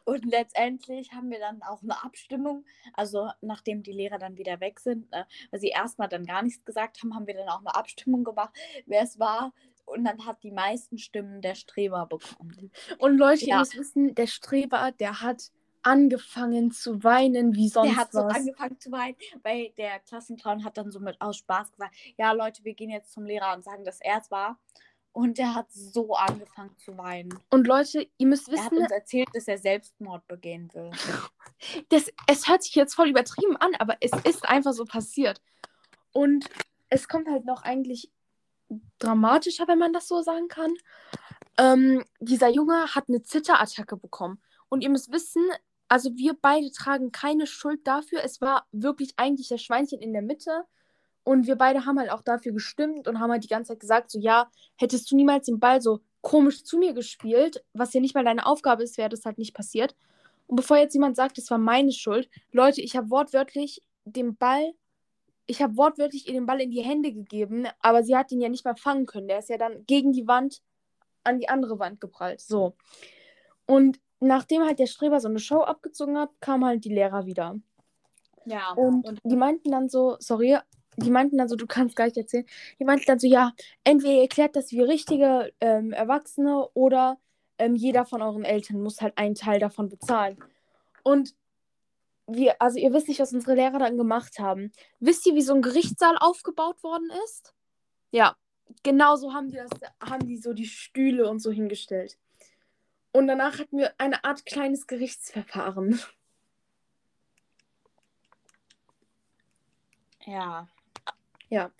Und 0.04 0.24
letztendlich 0.24 1.12
haben 1.12 1.30
wir 1.30 1.40
dann 1.40 1.62
auch 1.64 1.82
eine 1.82 2.04
Abstimmung, 2.04 2.64
also 2.94 3.28
nachdem 3.40 3.82
die 3.82 3.90
Lehrer 3.90 4.18
dann 4.18 4.36
wieder 4.36 4.60
weg 4.60 4.78
sind, 4.78 5.10
ne, 5.10 5.26
weil 5.50 5.58
sie 5.58 5.68
erstmal 5.70 6.08
dann 6.08 6.24
gar 6.24 6.42
nichts 6.42 6.64
gesagt 6.64 7.02
haben, 7.02 7.12
haben 7.16 7.26
wir 7.26 7.34
dann 7.34 7.48
auch 7.48 7.58
eine 7.58 7.74
Abstimmung 7.74 8.22
gemacht, 8.22 8.54
wer 8.86 9.02
es 9.02 9.18
war. 9.18 9.52
Und 9.86 10.04
dann 10.04 10.26
hat 10.26 10.42
die 10.42 10.50
meisten 10.50 10.98
Stimmen 10.98 11.40
der 11.40 11.54
Streber 11.54 12.06
bekommen. 12.06 12.70
Und 12.98 13.16
Leute, 13.18 13.42
ihr 13.44 13.48
Ja. 13.54 13.58
müsst 13.60 13.76
wissen, 13.76 14.14
der 14.14 14.26
Streber, 14.26 14.92
der 14.92 15.20
hat 15.22 15.50
angefangen 15.82 16.72
zu 16.72 17.04
weinen 17.04 17.54
wie 17.54 17.68
sonst 17.68 17.86
Der 17.90 17.96
hat 17.96 18.12
so 18.12 18.18
was. 18.24 18.36
angefangen 18.36 18.78
zu 18.80 18.90
weinen, 18.90 19.16
weil 19.44 19.70
der 19.78 20.00
Klassenclown 20.00 20.64
hat 20.64 20.76
dann 20.76 20.90
so 20.90 20.98
mit 20.98 21.20
aus 21.20 21.36
Spaß 21.36 21.70
gesagt, 21.70 21.94
ja 22.18 22.32
Leute, 22.32 22.64
wir 22.64 22.74
gehen 22.74 22.90
jetzt 22.90 23.12
zum 23.12 23.24
Lehrer 23.24 23.54
und 23.54 23.62
sagen, 23.62 23.84
dass 23.84 24.00
er 24.00 24.18
es 24.18 24.30
war. 24.30 24.58
Und 25.12 25.38
der 25.38 25.54
hat 25.54 25.72
so 25.72 26.14
angefangen 26.14 26.76
zu 26.76 26.98
weinen. 26.98 27.30
Und 27.50 27.66
Leute, 27.66 28.06
ihr 28.18 28.26
müsst 28.26 28.48
Er 28.48 28.58
hat 28.64 28.72
wissen, 28.72 28.82
uns 28.82 28.90
erzählt, 28.90 29.28
dass 29.32 29.48
er 29.48 29.56
Selbstmord 29.56 30.26
begehen 30.26 30.68
will. 30.74 30.90
das, 31.88 32.10
es 32.26 32.48
hört 32.48 32.64
sich 32.64 32.74
jetzt 32.74 32.94
voll 32.94 33.08
übertrieben 33.08 33.56
an, 33.56 33.74
aber 33.78 33.96
es 34.00 34.10
ist 34.24 34.46
einfach 34.46 34.72
so 34.72 34.84
passiert. 34.84 35.40
Und 36.12 36.50
es 36.90 37.08
kommt 37.08 37.28
halt 37.28 37.44
noch 37.46 37.62
eigentlich 37.62 38.10
dramatischer, 38.98 39.68
wenn 39.68 39.78
man 39.78 39.92
das 39.92 40.08
so 40.08 40.22
sagen 40.22 40.48
kann. 40.48 40.74
Ähm, 41.58 42.04
dieser 42.20 42.48
Junge 42.48 42.94
hat 42.94 43.04
eine 43.08 43.22
Zitterattacke 43.22 43.96
bekommen. 43.96 44.40
Und 44.68 44.82
ihr 44.82 44.90
müsst 44.90 45.12
wissen, 45.12 45.42
also 45.88 46.16
wir 46.16 46.34
beide 46.40 46.70
tragen 46.70 47.12
keine 47.12 47.46
Schuld 47.46 47.86
dafür. 47.86 48.22
Es 48.24 48.40
war 48.40 48.66
wirklich 48.72 49.14
eigentlich 49.16 49.48
das 49.48 49.62
Schweinchen 49.62 50.00
in 50.00 50.12
der 50.12 50.22
Mitte. 50.22 50.64
Und 51.22 51.46
wir 51.46 51.56
beide 51.56 51.86
haben 51.86 51.98
halt 51.98 52.10
auch 52.10 52.22
dafür 52.22 52.52
gestimmt 52.52 53.08
und 53.08 53.18
haben 53.18 53.32
halt 53.32 53.44
die 53.44 53.48
ganze 53.48 53.72
Zeit 53.72 53.80
gesagt, 53.80 54.10
so 54.10 54.18
ja, 54.18 54.48
hättest 54.76 55.10
du 55.10 55.16
niemals 55.16 55.46
den 55.46 55.58
Ball 55.58 55.80
so 55.80 56.00
komisch 56.20 56.64
zu 56.64 56.78
mir 56.78 56.92
gespielt, 56.92 57.64
was 57.72 57.94
ja 57.94 58.00
nicht 58.00 58.14
mal 58.14 58.24
deine 58.24 58.46
Aufgabe 58.46 58.82
ist, 58.82 58.98
wäre 58.98 59.08
das 59.08 59.24
halt 59.24 59.38
nicht 59.38 59.54
passiert. 59.54 59.96
Und 60.46 60.56
bevor 60.56 60.76
jetzt 60.76 60.94
jemand 60.94 61.16
sagt, 61.16 61.38
es 61.38 61.50
war 61.50 61.58
meine 61.58 61.92
Schuld, 61.92 62.28
Leute, 62.52 62.80
ich 62.80 62.96
habe 62.96 63.10
wortwörtlich 63.10 63.82
den 64.04 64.36
Ball, 64.36 64.72
ich 65.46 65.62
habe 65.62 65.76
wortwörtlich 65.76 66.26
ihr 66.26 66.34
den 66.34 66.46
Ball 66.46 66.60
in 66.60 66.70
die 66.70 66.82
Hände 66.82 67.12
gegeben, 67.12 67.66
aber 67.80 68.02
sie 68.02 68.16
hat 68.16 68.32
ihn 68.32 68.40
ja 68.40 68.48
nicht 68.48 68.64
mal 68.64 68.76
fangen 68.76 69.06
können. 69.06 69.28
Der 69.28 69.38
ist 69.38 69.48
ja 69.48 69.58
dann 69.58 69.84
gegen 69.86 70.12
die 70.12 70.26
Wand 70.26 70.62
an 71.24 71.38
die 71.38 71.48
andere 71.48 71.78
Wand 71.78 72.00
geprallt. 72.00 72.40
So. 72.40 72.76
Und 73.66 74.00
nachdem 74.20 74.64
halt 74.64 74.78
der 74.78 74.86
Streber 74.86 75.20
so 75.20 75.28
eine 75.28 75.38
Show 75.38 75.60
abgezogen 75.60 76.18
hat, 76.18 76.30
kamen 76.40 76.64
halt 76.64 76.84
die 76.84 76.94
Lehrer 76.94 77.26
wieder. 77.26 77.56
Ja. 78.44 78.72
Und, 78.72 79.20
die 79.24 79.36
meinten 79.36 79.70
dann 79.70 79.88
so, 79.88 80.16
sorry, 80.20 80.58
die 80.96 81.10
meinten 81.10 81.36
dann 81.36 81.48
so, 81.48 81.56
du 81.56 81.66
kannst 81.66 81.96
gar 81.96 82.06
nicht 82.06 82.16
erzählen. 82.16 82.46
Die 82.78 82.84
meinten 82.84 83.04
dann 83.06 83.18
so, 83.18 83.26
ja, 83.26 83.52
entweder 83.84 84.14
ihr 84.14 84.22
erklärt 84.22 84.56
das 84.56 84.72
wie 84.72 84.82
richtige 84.82 85.52
ähm, 85.60 85.92
Erwachsene 85.92 86.68
oder 86.74 87.18
ähm, 87.58 87.74
jeder 87.74 88.04
von 88.04 88.22
euren 88.22 88.44
Eltern 88.44 88.80
muss 88.80 89.00
halt 89.00 89.16
einen 89.18 89.34
Teil 89.34 89.58
davon 89.58 89.88
bezahlen. 89.88 90.38
Und 91.02 91.34
wir, 92.26 92.60
also 92.60 92.78
ihr 92.78 92.92
wisst 92.92 93.08
nicht, 93.08 93.20
was 93.20 93.32
unsere 93.32 93.54
Lehrer 93.54 93.78
dann 93.78 93.96
gemacht 93.96 94.38
haben. 94.38 94.72
Wisst 95.00 95.26
ihr, 95.26 95.34
wie 95.34 95.42
so 95.42 95.54
ein 95.54 95.62
Gerichtssaal 95.62 96.16
aufgebaut 96.18 96.82
worden 96.82 97.10
ist? 97.24 97.54
Ja, 98.10 98.36
genau 98.82 99.16
so 99.16 99.32
haben 99.32 99.48
die 99.48 99.56
das, 99.56 99.70
haben 100.00 100.26
die 100.26 100.36
so 100.36 100.52
die 100.52 100.66
Stühle 100.66 101.28
und 101.28 101.40
so 101.40 101.50
hingestellt. 101.50 102.18
Und 103.12 103.28
danach 103.28 103.58
hatten 103.58 103.78
wir 103.78 103.94
eine 103.98 104.24
Art 104.24 104.44
kleines 104.46 104.86
Gerichtsverfahren. 104.86 106.00
Ja. 110.28 110.66
Ja. 111.50 111.70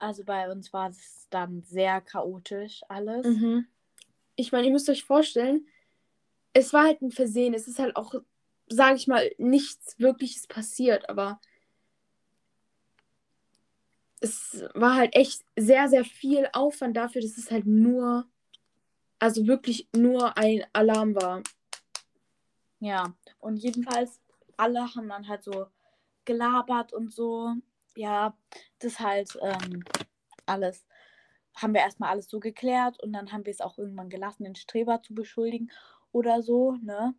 Also 0.00 0.24
bei 0.24 0.50
uns 0.50 0.72
war 0.72 0.90
es 0.90 1.28
dann 1.30 1.62
sehr 1.62 2.00
chaotisch 2.00 2.82
alles. 2.88 3.24
Mhm. 3.24 3.68
Ich 4.34 4.50
meine, 4.50 4.66
ihr 4.66 4.72
müsst 4.72 4.90
euch 4.90 5.04
vorstellen, 5.04 5.68
es 6.52 6.72
war 6.72 6.82
halt 6.82 7.00
ein 7.00 7.12
Versehen. 7.12 7.54
Es 7.54 7.68
ist 7.68 7.78
halt 7.78 7.94
auch, 7.94 8.12
sage 8.68 8.96
ich 8.96 9.06
mal, 9.06 9.30
nichts 9.38 9.98
Wirkliches 9.98 10.46
passiert, 10.46 11.08
aber 11.08 11.40
es 14.20 14.64
war 14.74 14.94
halt 14.94 15.14
echt 15.16 15.44
sehr, 15.56 15.88
sehr 15.88 16.04
viel 16.04 16.48
Aufwand 16.52 16.96
dafür, 16.96 17.20
dass 17.22 17.36
es 17.36 17.50
halt 17.50 17.66
nur, 17.66 18.26
also 19.18 19.46
wirklich 19.46 19.88
nur 19.94 20.36
ein 20.38 20.64
Alarm 20.72 21.14
war. 21.14 21.42
Ja. 22.78 23.14
Und 23.40 23.56
jedenfalls, 23.56 24.20
alle 24.56 24.94
haben 24.94 25.08
dann 25.08 25.28
halt 25.28 25.42
so 25.42 25.66
gelabert 26.24 26.92
und 26.92 27.12
so. 27.12 27.54
Ja, 27.96 28.36
das 28.78 29.00
halt 29.00 29.36
ähm, 29.42 29.84
alles. 30.46 30.86
Haben 31.56 31.74
wir 31.74 31.80
erstmal 31.80 32.10
alles 32.10 32.28
so 32.28 32.40
geklärt 32.40 33.02
und 33.02 33.12
dann 33.12 33.32
haben 33.32 33.44
wir 33.44 33.50
es 33.50 33.60
auch 33.60 33.76
irgendwann 33.76 34.08
gelassen, 34.08 34.44
den 34.44 34.54
Streber 34.54 35.02
zu 35.02 35.14
beschuldigen 35.14 35.70
oder 36.12 36.42
so, 36.42 36.76
ne? 36.80 37.14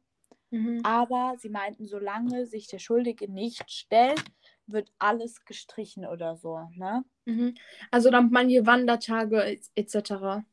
Mhm. 0.54 0.82
Aber 0.84 1.34
sie 1.40 1.50
meinten, 1.50 1.88
solange 1.88 2.46
sich 2.46 2.68
der 2.68 2.78
Schuldige 2.78 3.28
nicht 3.28 3.72
stellt, 3.72 4.24
wird 4.68 4.92
alles 5.00 5.44
gestrichen 5.46 6.06
oder 6.06 6.36
so, 6.36 6.60
ne? 6.76 7.04
Mhm. 7.26 7.56
Also 7.90 8.12
dann 8.12 8.30
manche 8.30 8.64
Wandertage 8.68 9.60
etc. 9.76 10.44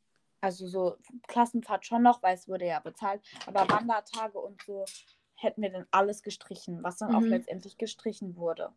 Also 0.40 0.66
so 0.66 0.97
Klassenfahrt 1.28 1.85
schon 1.85 2.02
noch, 2.02 2.23
weil 2.23 2.35
es 2.35 2.49
wurde 2.49 2.64
ja 2.66 2.80
bezahlt, 2.80 3.21
aber 3.47 3.69
Wandertage 3.69 4.38
und 4.38 4.62
so 4.62 4.87
hätten 5.35 5.61
wir 5.61 5.71
dann 5.71 5.87
alles 5.90 6.23
gestrichen, 6.23 6.83
was 6.83 6.97
dann 6.97 7.14
auch 7.14 7.21
Mhm. 7.21 7.28
letztendlich 7.28 7.76
gestrichen 7.76 8.37
wurde. 8.37 8.73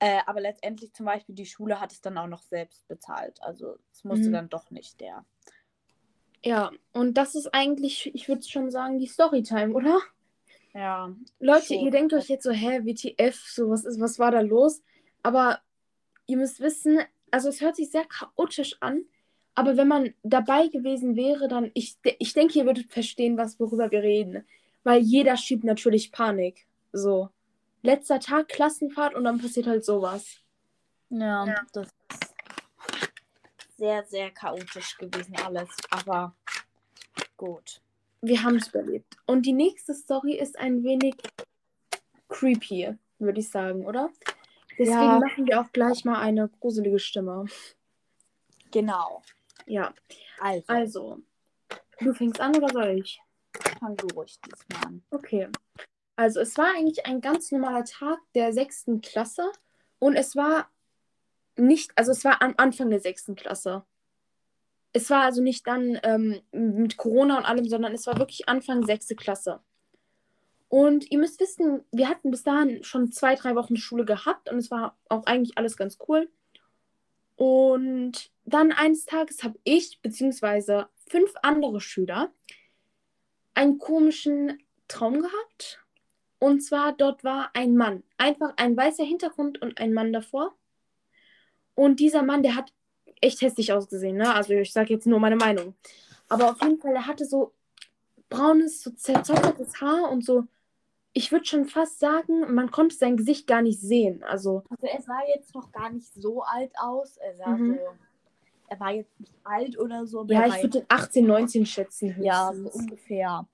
Äh, 0.00 0.20
aber 0.26 0.42
letztendlich 0.42 0.92
zum 0.92 1.06
Beispiel 1.06 1.34
die 1.34 1.46
Schule 1.46 1.80
hat 1.80 1.92
es 1.92 2.02
dann 2.02 2.18
auch 2.18 2.26
noch 2.26 2.42
selbst 2.42 2.86
bezahlt. 2.88 3.42
Also 3.42 3.78
es 3.90 4.04
musste 4.04 4.28
Mhm. 4.28 4.32
dann 4.34 4.48
doch 4.50 4.70
nicht 4.70 5.00
der. 5.00 5.24
Ja, 6.44 6.72
und 6.92 7.14
das 7.14 7.34
ist 7.36 7.54
eigentlich, 7.54 8.14
ich 8.14 8.28
würde 8.28 8.42
schon 8.42 8.70
sagen, 8.70 8.98
die 8.98 9.06
Storytime, 9.06 9.72
oder? 9.72 9.98
Ja. 10.74 11.14
Leute, 11.38 11.66
Schon. 11.66 11.84
ihr 11.84 11.90
denkt 11.90 12.12
euch 12.14 12.28
jetzt 12.28 12.44
so, 12.44 12.50
hä, 12.50 12.80
WTF, 12.84 13.36
so 13.46 13.68
was 13.70 13.84
ist, 13.84 14.00
was 14.00 14.18
war 14.18 14.30
da 14.30 14.40
los? 14.40 14.82
Aber 15.22 15.60
ihr 16.26 16.36
müsst 16.36 16.60
wissen, 16.60 16.98
also 17.30 17.48
es 17.48 17.60
hört 17.60 17.76
sich 17.76 17.90
sehr 17.90 18.04
chaotisch 18.04 18.76
an, 18.80 19.04
aber 19.54 19.76
wenn 19.76 19.88
man 19.88 20.14
dabei 20.22 20.68
gewesen 20.68 21.14
wäre, 21.14 21.46
dann, 21.48 21.70
ich, 21.74 21.98
ich 22.18 22.32
denke, 22.32 22.58
ihr 22.58 22.64
würdet 22.66 22.90
verstehen, 22.90 23.36
was, 23.36 23.60
worüber 23.60 23.90
wir 23.90 24.02
reden. 24.02 24.46
Weil 24.82 25.02
jeder 25.02 25.36
schiebt 25.36 25.62
natürlich 25.64 26.10
Panik. 26.10 26.66
So. 26.92 27.28
Letzter 27.82 28.18
Tag, 28.18 28.48
Klassenfahrt 28.48 29.14
und 29.14 29.24
dann 29.24 29.38
passiert 29.40 29.66
halt 29.66 29.84
sowas. 29.84 30.38
Ja, 31.10 31.46
Ja. 31.46 31.54
das 31.72 31.88
ist 31.88 32.32
sehr, 33.76 34.04
sehr 34.06 34.30
chaotisch 34.30 34.96
gewesen 34.96 35.36
alles. 35.44 35.68
Aber 35.90 36.34
gut. 37.36 37.80
Wir 38.22 38.42
haben 38.42 38.56
es 38.56 38.68
überlebt. 38.68 39.16
Und 39.26 39.44
die 39.46 39.52
nächste 39.52 39.94
Story 39.94 40.34
ist 40.34 40.58
ein 40.58 40.84
wenig 40.84 41.14
creepy, 42.28 42.96
würde 43.18 43.40
ich 43.40 43.50
sagen, 43.50 43.84
oder? 43.84 44.10
Deswegen 44.78 44.88
Ja. 44.88 45.18
machen 45.18 45.46
wir 45.46 45.60
auch 45.60 45.70
gleich 45.72 46.04
mal 46.04 46.20
eine 46.20 46.48
gruselige 46.48 46.98
Stimme. 46.98 47.44
Genau. 48.70 49.22
Ja, 49.66 49.92
Also, 50.40 50.64
also, 50.68 51.18
du 52.00 52.14
fängst 52.14 52.40
an 52.40 52.56
oder 52.56 52.68
soll 52.72 52.98
ich? 53.00 53.20
fang 53.80 53.96
du 53.96 54.06
ruhig 54.14 54.38
diesmal 54.40 54.86
an. 54.86 55.02
Okay. 55.10 55.48
Also, 56.16 56.40
es 56.40 56.56
war 56.56 56.66
eigentlich 56.74 57.04
ein 57.06 57.20
ganz 57.20 57.50
normaler 57.52 57.84
Tag 57.84 58.18
der 58.34 58.52
sechsten 58.52 59.00
Klasse 59.00 59.50
und 59.98 60.14
es 60.16 60.36
war 60.36 60.70
nicht, 61.56 61.92
also 61.96 62.12
es 62.12 62.24
war 62.24 62.40
am 62.40 62.54
Anfang 62.56 62.88
der 62.90 63.00
sechsten 63.00 63.34
Klasse. 63.34 63.84
Es 64.92 65.08
war 65.10 65.22
also 65.22 65.42
nicht 65.42 65.66
dann 65.66 65.98
ähm, 66.02 66.40
mit 66.52 66.96
Corona 66.96 67.38
und 67.38 67.44
allem, 67.44 67.68
sondern 67.68 67.92
es 67.92 68.06
war 68.06 68.18
wirklich 68.18 68.48
Anfang 68.48 68.84
sechste 68.84 69.16
Klasse. 69.16 69.60
Und 70.68 71.10
ihr 71.10 71.18
müsst 71.18 71.40
wissen, 71.40 71.84
wir 71.92 72.08
hatten 72.08 72.30
bis 72.30 72.44
dahin 72.44 72.82
schon 72.82 73.12
zwei, 73.12 73.34
drei 73.34 73.54
Wochen 73.54 73.76
Schule 73.76 74.04
gehabt 74.04 74.50
und 74.50 74.56
es 74.56 74.70
war 74.70 74.96
auch 75.08 75.26
eigentlich 75.26 75.58
alles 75.58 75.76
ganz 75.76 75.98
cool. 76.08 76.30
Und 77.36 78.30
dann 78.44 78.72
eines 78.72 79.04
Tages 79.04 79.42
habe 79.42 79.58
ich, 79.64 80.00
beziehungsweise 80.00 80.88
fünf 81.08 81.32
andere 81.42 81.80
Schüler, 81.80 82.32
einen 83.54 83.78
komischen 83.78 84.62
Traum 84.88 85.20
gehabt. 85.20 85.84
Und 86.38 86.60
zwar, 86.60 86.92
dort 86.92 87.22
war 87.22 87.50
ein 87.54 87.76
Mann. 87.76 88.02
Einfach 88.16 88.54
ein 88.56 88.76
weißer 88.76 89.04
Hintergrund 89.04 89.60
und 89.60 89.78
ein 89.78 89.92
Mann 89.92 90.12
davor. 90.12 90.56
Und 91.74 92.00
dieser 92.00 92.22
Mann, 92.22 92.42
der 92.42 92.56
hat 92.56 92.72
echt 93.22 93.40
hässlich 93.40 93.72
ausgesehen, 93.72 94.16
ne? 94.16 94.34
Also 94.34 94.52
ich 94.52 94.72
sage 94.72 94.92
jetzt 94.92 95.06
nur 95.06 95.18
meine 95.20 95.36
Meinung. 95.36 95.74
Aber 96.28 96.50
auf 96.50 96.60
jeden 96.62 96.78
Fall, 96.78 96.94
er 96.94 97.06
hatte 97.06 97.24
so 97.24 97.52
braunes, 98.28 98.82
so 98.82 98.90
zerzaubertes 98.90 99.80
Haar 99.80 100.10
und 100.10 100.24
so, 100.24 100.44
ich 101.14 101.30
würde 101.30 101.44
schon 101.44 101.66
fast 101.66 101.98
sagen, 102.00 102.54
man 102.54 102.70
konnte 102.70 102.96
sein 102.96 103.16
Gesicht 103.16 103.46
gar 103.46 103.60
nicht 103.62 103.80
sehen. 103.80 104.22
Also, 104.24 104.62
Also 104.70 104.86
er 104.86 105.00
sah 105.02 105.20
jetzt 105.34 105.54
noch 105.54 105.70
gar 105.72 105.90
nicht 105.90 106.12
so 106.14 106.42
alt 106.42 106.72
aus. 106.78 107.16
Er 107.18 107.34
sah 107.36 107.48
Mhm. 107.48 107.74
so. 107.74 107.80
Er 108.68 108.80
war 108.80 108.92
jetzt 108.92 109.20
nicht 109.20 109.34
alt 109.44 109.78
oder 109.78 110.06
so. 110.06 110.24
ja, 110.28 110.46
ich 110.46 110.62
würde 110.62 110.80
den 110.80 110.86
18, 110.88 111.26
19 111.26 111.66
schätzen. 111.66 112.16
Ja, 112.22 112.52
so 112.54 112.70
ungefähr. 112.70 113.46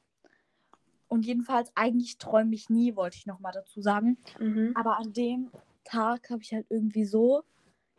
Und 1.08 1.26
jedenfalls, 1.26 1.72
eigentlich 1.74 2.18
träume 2.18 2.54
ich 2.54 2.70
nie, 2.70 2.94
wollte 2.94 3.16
ich 3.16 3.26
nochmal 3.26 3.52
dazu 3.52 3.80
sagen. 3.80 4.18
Mhm. 4.38 4.72
Aber 4.76 4.98
an 4.98 5.12
dem 5.12 5.50
Tag 5.84 6.30
habe 6.30 6.42
ich 6.42 6.52
halt 6.52 6.66
irgendwie 6.68 7.04
so 7.04 7.42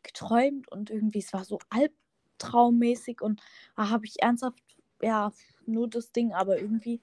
geträumt 0.03 0.71
und 0.71 0.89
irgendwie, 0.89 1.19
es 1.19 1.33
war 1.33 1.43
so 1.45 1.59
albtraummäßig 1.69 3.21
und 3.21 3.41
da 3.75 3.89
habe 3.89 4.05
ich 4.05 4.21
ernsthaft, 4.21 4.59
ja, 5.01 5.31
nur 5.65 5.89
das 5.89 6.11
Ding, 6.11 6.33
aber 6.33 6.59
irgendwie 6.59 7.01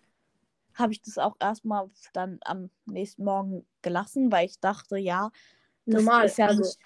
habe 0.74 0.92
ich 0.92 1.00
das 1.02 1.18
auch 1.18 1.36
erstmal 1.40 1.88
dann 2.12 2.38
am 2.44 2.70
nächsten 2.84 3.24
Morgen 3.24 3.66
gelassen, 3.82 4.30
weil 4.30 4.46
ich 4.46 4.60
dachte, 4.60 4.98
ja, 4.98 5.30
das 5.86 6.02
Normal. 6.02 6.26
ist 6.26 6.38
ja 6.38 6.46
also, 6.48 6.62
nicht, 6.62 6.78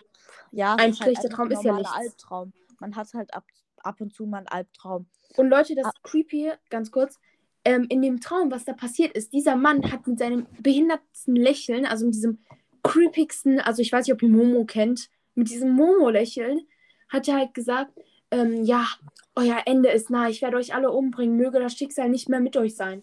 ja, 0.53 0.75
ein 0.75 0.91
ist 0.91 1.01
halt 1.01 1.07
schlechter 1.07 1.25
einfach 1.25 1.37
Traum 1.37 1.51
ist 1.51 1.65
ja 1.65 1.73
nichts. 1.75 1.93
Albtraum. 1.93 2.53
Man 2.79 2.97
hat 2.97 3.13
halt 3.15 3.35
ab, 3.35 3.45
ab 3.79 4.01
und 4.01 4.15
zu 4.15 4.27
mal 4.27 4.39
einen 4.39 4.49
Albtraum. 4.49 5.07
Und 5.37 5.49
Leute, 5.49 5.75
das 5.75 5.87
Ah. 5.87 5.93
Creepy, 6.03 6.53
ganz 6.69 6.91
kurz, 6.91 7.19
ähm, 7.65 7.87
in 7.89 8.01
dem 8.03 8.21
Traum, 8.21 8.51
was 8.51 8.65
da 8.65 8.73
passiert 8.73 9.13
ist, 9.15 9.33
dieser 9.33 9.57
Mann 9.57 9.91
hat 9.91 10.07
mit 10.07 10.19
seinem 10.19 10.47
behindertsten 10.61 11.37
Lächeln, 11.37 11.85
also 11.85 12.07
mit 12.07 12.15
diesem 12.15 12.39
creepigsten, 12.83 13.61
also 13.61 13.83
ich 13.83 13.93
weiß 13.93 14.07
nicht, 14.07 14.15
ob 14.15 14.23
ihr 14.23 14.29
Momo 14.29 14.65
kennt, 14.65 15.11
mit 15.35 15.51
diesem 15.51 15.71
Momo-Lächeln, 15.73 16.67
hat 17.09 17.29
er 17.29 17.37
halt 17.37 17.55
gesagt, 17.55 17.93
ähm, 18.31 18.65
ja, 18.65 18.87
euer 19.35 19.63
Ende 19.67 19.91
ist 19.91 20.11
nah, 20.11 20.29
ich 20.29 20.43
werde 20.43 20.57
euch 20.57 20.75
alle 20.75 20.91
umbringen, 20.91 21.37
möge 21.37 21.59
das 21.59 21.75
Schicksal 21.75 22.09
nicht 22.09 22.29
mehr 22.29 22.41
mit 22.41 22.57
euch 22.57 22.77
sein. 22.77 23.03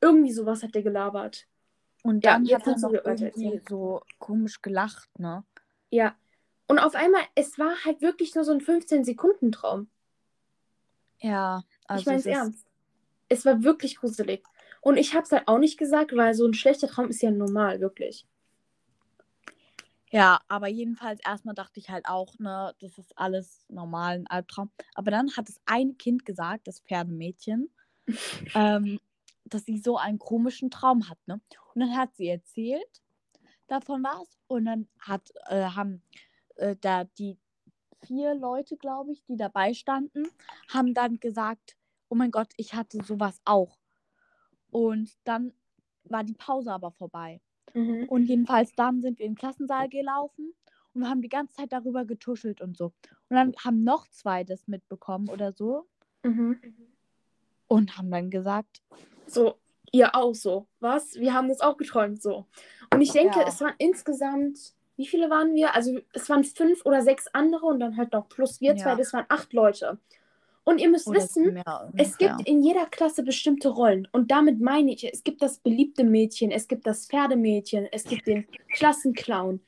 Irgendwie 0.00 0.32
sowas 0.32 0.62
hat 0.62 0.74
der 0.74 0.82
gelabert. 0.82 1.46
Und 2.02 2.24
Ja, 2.24 2.34
dann 2.34 2.44
jetzt 2.44 2.66
hat 2.66 2.82
er 2.82 2.88
noch 2.88 3.04
irgendwie 3.04 3.60
so 3.68 4.02
komisch 4.18 4.62
gelacht, 4.62 5.08
ne? 5.18 5.44
Ja. 5.90 6.16
Und 6.66 6.78
auf 6.78 6.94
einmal, 6.94 7.22
es 7.34 7.58
war 7.58 7.74
halt 7.84 8.00
wirklich 8.00 8.34
nur 8.34 8.44
so 8.44 8.52
ein 8.52 8.60
15-Sekunden-Traum. 8.60 9.88
Ja, 11.18 11.64
also 11.86 12.00
ich 12.00 12.06
meine 12.06 12.18
es 12.18 12.26
ernst. 12.26 12.66
Es 13.28 13.44
war 13.44 13.62
wirklich 13.62 13.96
gruselig. 13.96 14.42
Und 14.80 14.96
ich 14.96 15.14
habe 15.14 15.24
es 15.24 15.32
halt 15.32 15.46
auch 15.46 15.58
nicht 15.58 15.78
gesagt, 15.78 16.16
weil 16.16 16.32
so 16.34 16.46
ein 16.46 16.54
schlechter 16.54 16.88
Traum 16.88 17.08
ist 17.08 17.22
ja 17.22 17.30
normal, 17.30 17.80
wirklich. 17.80 18.26
Ja, 20.12 20.40
aber 20.48 20.68
jedenfalls 20.68 21.20
erstmal 21.24 21.54
dachte 21.54 21.78
ich 21.78 21.88
halt 21.88 22.06
auch, 22.06 22.36
ne, 22.38 22.74
das 22.80 22.98
ist 22.98 23.16
alles 23.16 23.64
normal, 23.68 24.16
ein 24.16 24.26
Albtraum. 24.26 24.70
Aber 24.94 25.10
dann 25.10 25.36
hat 25.36 25.48
das 25.48 25.60
eine 25.66 25.94
Kind 25.94 26.24
gesagt, 26.26 26.66
das 26.66 26.80
Pferdemädchen, 26.80 27.70
ähm, 28.54 28.98
dass 29.44 29.64
sie 29.64 29.78
so 29.78 29.96
einen 29.98 30.18
komischen 30.18 30.70
Traum 30.70 31.08
hat, 31.08 31.18
ne? 31.26 31.40
Und 31.74 31.80
dann 31.80 31.96
hat 31.96 32.16
sie 32.16 32.28
erzählt, 32.28 33.02
davon 33.68 34.02
war 34.02 34.20
es. 34.22 34.36
Und 34.48 34.64
dann 34.64 34.88
hat, 34.98 35.30
äh, 35.46 35.62
haben 35.62 36.02
äh, 36.56 36.76
da 36.80 37.04
die 37.04 37.38
vier 38.02 38.34
Leute, 38.34 38.76
glaube 38.76 39.12
ich, 39.12 39.24
die 39.24 39.36
dabei 39.36 39.74
standen, 39.74 40.24
haben 40.68 40.94
dann 40.94 41.20
gesagt, 41.20 41.76
oh 42.08 42.16
mein 42.16 42.30
Gott, 42.32 42.48
ich 42.56 42.74
hatte 42.74 43.02
sowas 43.04 43.40
auch. 43.44 43.78
Und 44.70 45.12
dann 45.24 45.52
war 46.04 46.24
die 46.24 46.34
Pause 46.34 46.72
aber 46.72 46.90
vorbei. 46.90 47.40
Mhm. 47.74 48.04
Und 48.08 48.26
jedenfalls 48.26 48.74
dann 48.74 49.00
sind 49.00 49.18
wir 49.18 49.26
in 49.26 49.32
den 49.32 49.38
Klassensaal 49.38 49.88
gelaufen 49.88 50.52
und 50.94 51.08
haben 51.08 51.22
die 51.22 51.28
ganze 51.28 51.54
Zeit 51.54 51.72
darüber 51.72 52.04
getuschelt 52.04 52.60
und 52.60 52.76
so. 52.76 52.86
Und 53.28 53.36
dann 53.36 53.54
haben 53.64 53.84
noch 53.84 54.08
zwei 54.08 54.44
das 54.44 54.66
mitbekommen 54.68 55.28
oder 55.28 55.52
so 55.52 55.86
Mhm. 56.24 56.60
und 57.68 57.96
haben 57.96 58.10
dann 58.10 58.30
gesagt, 58.30 58.82
So, 59.26 59.54
ihr 59.92 60.14
auch 60.14 60.34
so. 60.34 60.66
Was? 60.80 61.14
Wir 61.14 61.32
haben 61.34 61.48
das 61.48 61.60
auch 61.60 61.76
geträumt 61.76 62.20
so. 62.20 62.46
Und 62.92 63.00
ich 63.00 63.12
denke, 63.12 63.38
Ja. 63.38 63.46
es 63.46 63.60
waren 63.60 63.74
insgesamt, 63.78 64.58
wie 64.96 65.06
viele 65.06 65.30
waren 65.30 65.54
wir? 65.54 65.74
Also 65.74 65.98
es 66.12 66.28
waren 66.28 66.42
fünf 66.44 66.84
oder 66.84 67.02
sechs 67.02 67.26
andere 67.28 67.66
und 67.66 67.78
dann 67.80 67.96
halt 67.96 68.12
noch 68.12 68.28
plus 68.28 68.60
wir 68.60 68.72
Ja. 68.72 68.76
zwei, 68.76 68.94
das 68.96 69.12
waren 69.12 69.26
acht 69.28 69.52
Leute. 69.52 69.98
Und 70.64 70.78
ihr 70.78 70.88
müsst 70.90 71.06
oder 71.06 71.18
wissen, 71.20 71.54
mehr 71.54 71.90
Es 71.96 72.12
ungefähr. 72.12 72.36
gibt 72.36 72.48
in 72.48 72.62
jeder 72.62 72.86
Klasse 72.86 73.22
bestimmte 73.22 73.68
Rollen. 73.70 74.06
Und 74.12 74.30
damit 74.30 74.60
meine 74.60 74.92
ich, 74.92 75.04
es 75.12 75.24
gibt 75.24 75.42
das 75.42 75.58
beliebte 75.58 76.04
Mädchen, 76.04 76.50
es 76.50 76.68
gibt 76.68 76.86
das 76.86 77.06
Pferdemädchen, 77.06 77.86
es 77.90 78.04
gibt 78.04 78.26
den 78.26 78.46
Klassenclown. 78.74 79.60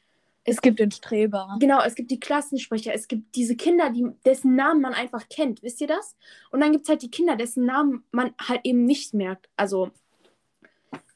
es 0.44 0.60
gibt 0.60 0.78
den 0.80 0.90
Streber. 0.90 1.56
Genau, 1.60 1.80
es 1.82 1.94
gibt 1.94 2.10
die 2.10 2.20
Klassensprecher, 2.20 2.92
es 2.94 3.08
gibt 3.08 3.34
diese 3.36 3.56
Kinder, 3.56 3.90
die, 3.90 4.06
dessen 4.26 4.54
Namen 4.54 4.80
man 4.82 4.92
einfach 4.92 5.28
kennt. 5.28 5.62
Wisst 5.62 5.80
ihr 5.80 5.86
das? 5.86 6.16
Und 6.50 6.60
dann 6.60 6.72
gibt 6.72 6.84
es 6.84 6.88
halt 6.88 7.02
die 7.02 7.10
Kinder, 7.10 7.36
dessen 7.36 7.64
Namen 7.64 8.04
man 8.12 8.34
halt 8.40 8.60
eben 8.64 8.84
nicht 8.84 9.14
merkt. 9.14 9.48
Also, 9.56 9.90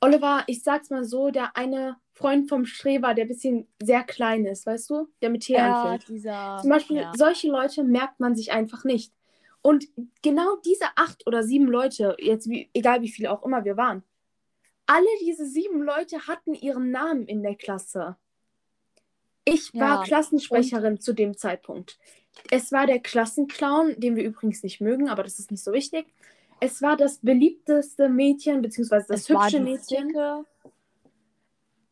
Oliver, 0.01 0.45
ich 0.47 0.63
sag's 0.63 0.91
mal 0.91 1.05
so, 1.05 1.31
der 1.31 1.57
eine 1.57 1.97
Freund 2.13 2.49
vom 2.49 2.65
Streber, 2.65 3.15
der 3.15 3.25
ein 3.25 3.29
bisschen 3.29 3.67
sehr 3.83 4.05
klein 4.05 4.47
ist, 4.47 4.65
weißt 4.67 4.89
du? 4.91 5.09
Der 5.21 5.31
mit 5.31 5.43
T 5.43 5.53
Ja, 5.55 5.83
anfängt. 5.83 6.09
dieser. 6.09 6.59
Zum 6.63 6.71
Beispiel, 6.71 6.97
ja. 6.99 7.13
solche 7.17 7.49
Leute 7.49 7.83
merkt 7.85 8.21
man 8.21 8.35
sich 8.37 8.53
einfach 8.53 8.85
nicht. 8.85 9.13
Und 9.67 9.89
genau 10.23 10.55
diese 10.65 10.85
acht 10.95 11.27
oder 11.27 11.43
sieben 11.43 11.67
Leute, 11.67 12.17
jetzt 12.21 12.49
wie, 12.49 12.71
egal 12.73 13.03
wie 13.03 13.09
viele 13.09 13.33
auch 13.33 13.45
immer 13.45 13.65
wir 13.65 13.77
waren, 13.77 14.05
alle 14.87 15.09
diese 15.23 15.45
sieben 15.45 15.83
Leute 15.83 16.29
hatten 16.29 16.55
ihren 16.55 16.93
Namen 16.93 17.27
in 17.27 17.43
der 17.43 17.57
Klasse. 17.57 18.17
Ich 19.45 19.75
war 19.75 19.97
Ja, 19.97 20.03
Klassensprecherin 20.05 21.01
zu 21.01 21.15
dem 21.15 21.37
Zeitpunkt. 21.37 21.99
Es 22.49 22.71
war 22.71 22.87
der 22.87 23.01
Klassenclown, 23.01 23.99
den 23.99 24.15
wir 24.15 24.23
übrigens 24.23 24.63
nicht 24.63 24.81
mögen, 24.81 25.09
aber 25.09 25.25
das 25.25 25.41
ist 25.41 25.51
nicht 25.51 25.65
so 25.65 25.73
wichtig. 25.73 26.07
Es 26.61 26.81
war 26.81 26.97
das 26.97 27.19
beliebteste 27.19 28.09
Mädchen, 28.09 28.63
beziehungsweise 28.63 29.07
das 29.09 29.23
es 29.23 29.29
hübsche 29.29 29.59
Mädchen. 29.59 30.11
Zicke. 30.11 30.45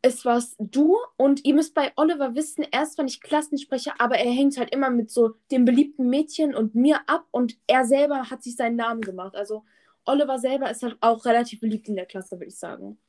Es 0.05 0.23
warst 0.23 0.55
du 0.59 0.97
und 1.17 1.45
ihr 1.45 1.55
müsst 1.55 1.73
bei 1.73 1.91
Oliver 1.95 2.35
wissen, 2.35 2.63
er 2.71 2.83
ist 2.83 2.93
zwar 2.93 3.05
nicht 3.05 3.23
Klassensprecher, 3.23 3.95
aber 3.97 4.19
er 4.19 4.31
hängt 4.31 4.55
halt 4.55 4.71
immer 4.71 4.91
mit 4.91 5.09
so 5.09 5.33
dem 5.49 5.65
beliebten 5.65 6.11
Mädchen 6.11 6.53
und 6.53 6.75
mir 6.75 6.99
ab 7.09 7.25
und 7.31 7.57
er 7.65 7.85
selber 7.85 8.29
hat 8.29 8.43
sich 8.43 8.55
seinen 8.55 8.75
Namen 8.75 9.01
gemacht. 9.01 9.35
Also 9.35 9.65
Oliver 10.03 10.37
selber 10.37 10.69
ist 10.69 10.83
halt 10.83 10.95
auch 11.01 11.25
relativ 11.25 11.59
beliebt 11.59 11.87
in 11.87 11.95
der 11.95 12.05
Klasse, 12.05 12.35
würde 12.35 12.49
ich 12.49 12.59
sagen. 12.59 12.99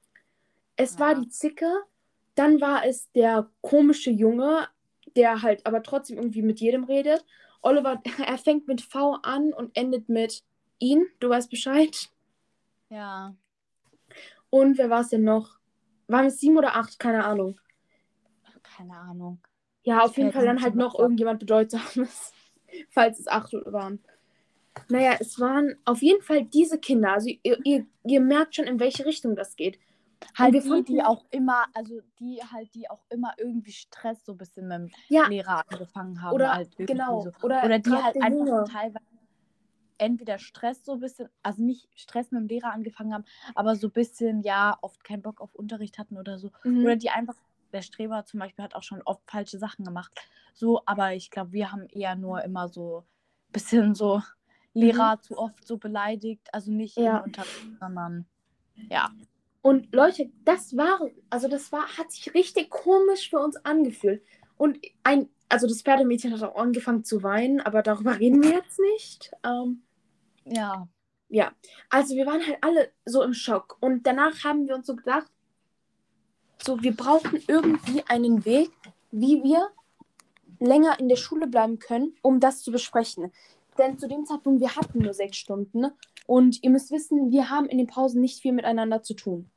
Es 0.77 0.95
Ja. 0.95 1.01
war 1.01 1.15
die 1.17 1.29
Zicke, 1.29 1.71
dann 2.35 2.63
war 2.63 2.87
es 2.87 3.13
der 3.13 3.51
komische 3.61 4.11
Junge, 4.11 4.67
der 5.17 5.43
halt 5.43 5.67
aber 5.67 5.83
trotzdem 5.83 6.17
irgendwie 6.17 6.41
mit 6.41 6.61
jedem 6.61 6.85
redet. 6.85 7.27
Oliver, 7.61 8.01
er 8.27 8.39
fängt 8.39 8.69
mit 8.69 8.81
V 8.81 9.19
an 9.23 9.53
und 9.53 9.77
endet 9.77 10.09
mit 10.09 10.45
ihn, 10.79 11.05
du 11.21 11.29
weißt 11.29 11.51
Bescheid. 11.51 12.09
Ja. 12.89 13.37
Und 14.49 14.79
wer 14.79 14.89
war 14.89 15.03
es 15.03 15.09
denn 15.09 15.25
noch? 15.25 15.56
Waren 16.09 16.27
es 16.27 16.39
sieben 16.39 16.57
oder 16.59 16.77
acht? 16.77 16.99
Keine 16.99 17.25
Ahnung. 17.25 17.59
Keine 18.63 18.97
Ahnung. 18.97 19.41
Ja, 19.83 20.01
auf 20.03 20.13
Ich 20.13 20.17
jeden 20.19 20.33
Fall 20.33 20.45
dann 20.45 20.63
halt 20.63 20.75
noch 20.75 20.99
irgendjemand 20.99 21.39
Bedeutsames, 21.41 22.33
falls 22.91 23.21
es 23.21 23.29
acht 23.29 23.53
waren. 23.53 24.01
Naja, 24.89 25.17
es 25.21 25.41
waren 25.41 25.75
auf 25.85 26.03
jeden 26.03 26.23
Fall 26.23 26.45
diese 26.45 26.79
Kinder. 26.79 27.13
Also 27.13 27.31
ihr, 27.43 27.59
ihr, 27.65 27.87
ihr 28.05 28.21
merkt 28.21 28.57
schon, 28.57 28.67
in 28.67 28.79
welche 28.79 29.07
Richtung 29.07 29.35
das 29.37 29.57
geht. 29.57 29.79
Halt 30.37 30.55
wir 30.55 30.61
die, 30.63 30.69
fanden- 30.69 30.85
die 30.87 31.03
auch 31.03 31.25
immer, 31.31 31.65
also 31.75 32.01
die 32.19 32.41
halt, 32.53 32.75
die 32.75 32.91
auch 32.91 33.05
immer 33.11 33.35
irgendwie 33.39 33.73
Stress 33.73 34.25
so 34.25 34.33
ein 34.33 34.39
bisschen 34.39 34.69
mit 34.69 34.79
dem 34.79 34.91
Ja, 35.09 35.27
Lehrer 35.29 35.63
angefangen 35.69 36.21
haben. 36.23 36.35
oder 36.35 36.55
halt 36.55 36.77
genau. 36.77 37.23
So. 37.23 37.31
Oder, 37.43 37.65
Oder 37.65 37.79
die 37.79 37.91
halt 37.91 38.17
einfach 38.21 38.31
Junge. 38.47 38.65
teilweise 38.65 39.05
entweder 39.99 40.39
Stress 40.39 40.85
so 40.85 40.95
ein 40.95 41.01
bisschen, 41.01 41.29
also 41.43 41.63
nicht 41.63 41.89
Stress 41.95 42.31
mit 42.31 42.41
dem 42.43 42.49
Lehrer 42.49 42.73
angefangen 42.73 43.13
haben, 43.15 43.25
aber 43.55 43.77
so 43.77 43.89
ein 43.89 43.93
bisschen, 43.93 44.43
ja, 44.43 44.77
oft 44.83 45.03
keinen 45.05 45.23
Bock 45.23 45.41
auf 45.41 45.55
Unterricht 45.55 45.99
hatten 45.99 46.17
oder 46.19 46.39
so. 46.39 46.51
Mhm. 46.65 46.85
Oder 46.85 46.97
die 46.97 47.11
einfach, 47.11 47.37
der 47.73 47.83
Streber 47.83 48.25
zum 48.25 48.41
Beispiel 48.41 48.65
hat 48.65 48.75
auch 48.75 48.83
schon 48.83 49.03
oft 49.03 49.23
falsche 49.31 49.59
Sachen 49.59 49.85
gemacht. 49.85 50.13
So, 50.55 50.83
aber 50.87 51.15
ich 51.15 51.31
glaube, 51.31 51.53
wir 51.53 51.73
haben 51.73 51.87
eher 51.89 52.15
nur 52.17 52.43
immer 52.45 52.69
so 52.69 53.01
ein 53.49 53.53
bisschen 53.53 53.95
so 53.95 54.23
Lehrer 54.73 55.21
zu 55.23 55.39
oft 55.39 55.67
so 55.67 55.77
beleidigt. 55.79 56.49
Also 56.53 56.71
nicht 56.73 56.97
Mhm. 56.99 57.05
Ja. 57.05 57.19
im 57.19 57.25
Unterricht, 57.25 57.79
sondern 57.81 58.27
ja. 58.91 59.11
Und 59.63 59.93
Leute, 59.95 60.31
das 60.45 60.77
war, 60.77 61.01
also 61.29 61.49
das 61.49 61.73
war, 61.73 61.87
hat 61.99 62.13
sich 62.13 62.33
richtig 62.35 62.71
komisch 62.71 63.31
für 63.31 63.39
uns 63.41 63.57
angefühlt. 63.65 64.23
Und 64.57 64.79
ein, 65.03 65.29
also 65.49 65.67
das 65.67 65.83
Pferdemädchen 65.83 66.33
hat 66.33 66.43
auch 66.43 66.57
angefangen 66.57 67.05
zu 67.05 67.23
weinen, 67.23 67.61
aber 67.61 67.83
darüber 67.83 68.19
reden 68.19 68.43
wir 68.43 68.51
jetzt 68.51 68.79
nicht. 68.95 69.33
Ähm, 69.45 69.83
Ja. 70.47 70.89
Ja, 71.29 71.53
also 71.91 72.15
wir 72.15 72.25
waren 72.27 72.47
halt 72.47 72.59
alle 72.61 72.93
so 73.05 73.23
im 73.23 73.35
Schock. 73.35 73.79
Und 73.81 74.07
danach 74.07 74.45
haben 74.45 74.69
wir 74.69 74.77
uns 74.77 74.87
so 74.87 74.95
gedacht, 74.95 75.27
so 76.63 76.81
wir 76.83 76.95
brauchen 76.95 77.43
irgendwie 77.49 78.05
einen 78.09 78.45
Weg, 78.45 78.71
wie 79.11 79.43
wir 79.43 79.69
länger 80.61 80.99
in 81.01 81.09
der 81.09 81.17
Schule 81.17 81.49
bleiben 81.49 81.79
können, 81.79 82.15
um 82.23 82.39
das 82.39 82.63
zu 82.63 82.71
besprechen. 82.71 83.33
Denn 83.77 83.99
zu 83.99 84.09
dem 84.09 84.25
Zeitpunkt, 84.25 84.61
wir 84.61 84.77
hatten 84.77 85.01
nur 85.01 85.15
sechs 85.15 85.37
Stunden. 85.37 85.87
Und 86.27 86.63
ihr 86.63 86.71
müsst 86.71 86.91
wissen, 86.93 87.31
wir 87.31 87.51
haben 87.51 87.67
in 87.67 87.79
den 87.79 87.87
Pausen 87.87 88.21
nicht 88.21 88.41
viel 88.41 88.53
miteinander 88.53 89.03
zu 89.03 89.15
tun. 89.15 89.51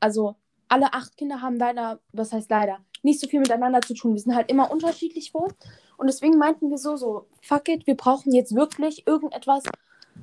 Also 0.00 0.36
alle 0.68 0.92
acht 0.92 1.16
Kinder 1.16 1.42
haben 1.42 1.56
leider, 1.56 2.00
was 2.12 2.32
heißt 2.32 2.50
leider, 2.50 2.78
nicht 3.02 3.20
so 3.20 3.28
viel 3.28 3.40
miteinander 3.40 3.80
zu 3.82 3.94
tun. 3.94 4.14
Wir 4.14 4.20
sind 4.20 4.34
halt 4.34 4.50
immer 4.50 4.70
unterschiedlich 4.70 5.34
wohl. 5.34 5.48
Und 5.96 6.06
deswegen 6.06 6.38
meinten 6.38 6.70
wir 6.70 6.78
so, 6.78 6.96
so, 6.96 7.26
fuck 7.42 7.68
it, 7.68 7.86
wir 7.86 7.96
brauchen 7.96 8.32
jetzt 8.32 8.54
wirklich 8.54 9.06
irgendetwas, 9.06 9.64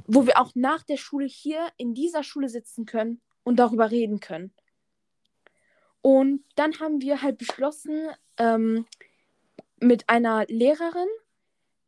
wo 0.05 0.25
wir 0.25 0.39
auch 0.39 0.51
nach 0.55 0.83
der 0.83 0.97
Schule 0.97 1.25
hier 1.25 1.67
in 1.77 1.93
dieser 1.93 2.23
Schule 2.23 2.49
sitzen 2.49 2.85
können 2.85 3.21
und 3.43 3.57
darüber 3.57 3.91
reden 3.91 4.19
können. 4.19 4.53
Und 6.01 6.43
dann 6.55 6.79
haben 6.79 7.01
wir 7.01 7.21
halt 7.21 7.37
beschlossen, 7.37 8.09
ähm, 8.37 8.85
mit 9.79 10.09
einer 10.09 10.45
Lehrerin, 10.47 11.07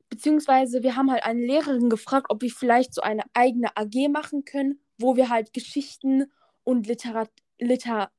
beziehungsweise 0.09 0.83
wir 0.83 0.95
haben 0.95 1.11
halt 1.11 1.23
eine 1.23 1.45
Lehrerin 1.45 1.89
gefragt, 1.89 2.27
ob 2.29 2.41
wir 2.41 2.51
vielleicht 2.51 2.93
so 2.93 3.01
eine 3.01 3.23
eigene 3.33 3.75
AG 3.75 4.09
machen 4.09 4.45
können, 4.45 4.79
wo 4.97 5.15
wir 5.15 5.29
halt 5.29 5.53
Geschichten 5.53 6.31
und 6.63 6.87
Literat 6.87 7.29
Liter 7.59 8.11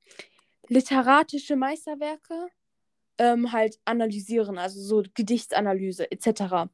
literatische 0.68 1.56
Meisterwerke 1.56 2.48
ähm, 3.18 3.52
halt 3.52 3.80
analysieren, 3.84 4.56
also 4.56 4.80
so 4.80 5.02
Gedichtsanalyse 5.14 6.10
etc. 6.10 6.70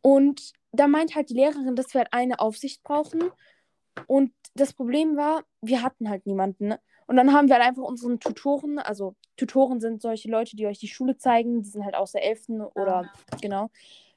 Und 0.00 0.52
da 0.72 0.88
meint 0.88 1.14
halt 1.14 1.30
die 1.30 1.34
Lehrerin, 1.34 1.76
dass 1.76 1.92
wir 1.94 2.00
halt 2.00 2.12
eine 2.12 2.40
Aufsicht 2.40 2.82
brauchen. 2.82 3.30
Und 4.06 4.32
das 4.54 4.72
Problem 4.72 5.16
war, 5.16 5.44
wir 5.60 5.82
hatten 5.82 6.08
halt 6.08 6.26
niemanden. 6.26 6.68
Ne? 6.68 6.80
Und 7.06 7.16
dann 7.16 7.32
haben 7.32 7.48
wir 7.48 7.56
halt 7.56 7.66
einfach 7.66 7.82
unseren 7.82 8.20
Tutoren, 8.20 8.78
also 8.78 9.14
Tutoren 9.36 9.80
sind 9.80 10.00
solche 10.00 10.30
Leute, 10.30 10.56
die 10.56 10.66
euch 10.66 10.78
die 10.78 10.88
Schule 10.88 11.16
zeigen, 11.16 11.62
die 11.62 11.68
sind 11.68 11.84
halt 11.84 11.94
aus 11.94 12.12
der 12.12 12.24
11. 12.24 12.70
oder 12.74 13.10
genau. 13.40 13.70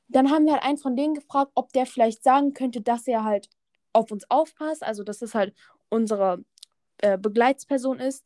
Dann 0.08 0.32
haben 0.32 0.46
wir 0.46 0.54
halt 0.54 0.64
einen 0.64 0.78
von 0.78 0.96
denen 0.96 1.14
gefragt, 1.14 1.52
ob 1.56 1.74
der 1.74 1.86
vielleicht 1.86 2.24
sagen 2.24 2.54
könnte, 2.54 2.82
dass 2.82 3.08
er 3.08 3.24
halt 3.24 3.50
auf 3.92 4.12
uns 4.12 4.30
aufpasst, 4.30 4.84
also 4.84 5.04
dass 5.04 5.22
es 5.22 5.34
halt 5.34 5.54
unsere 5.90 6.44
äh, 7.00 7.18
Begleitsperson 7.18 8.00
ist. 8.00 8.26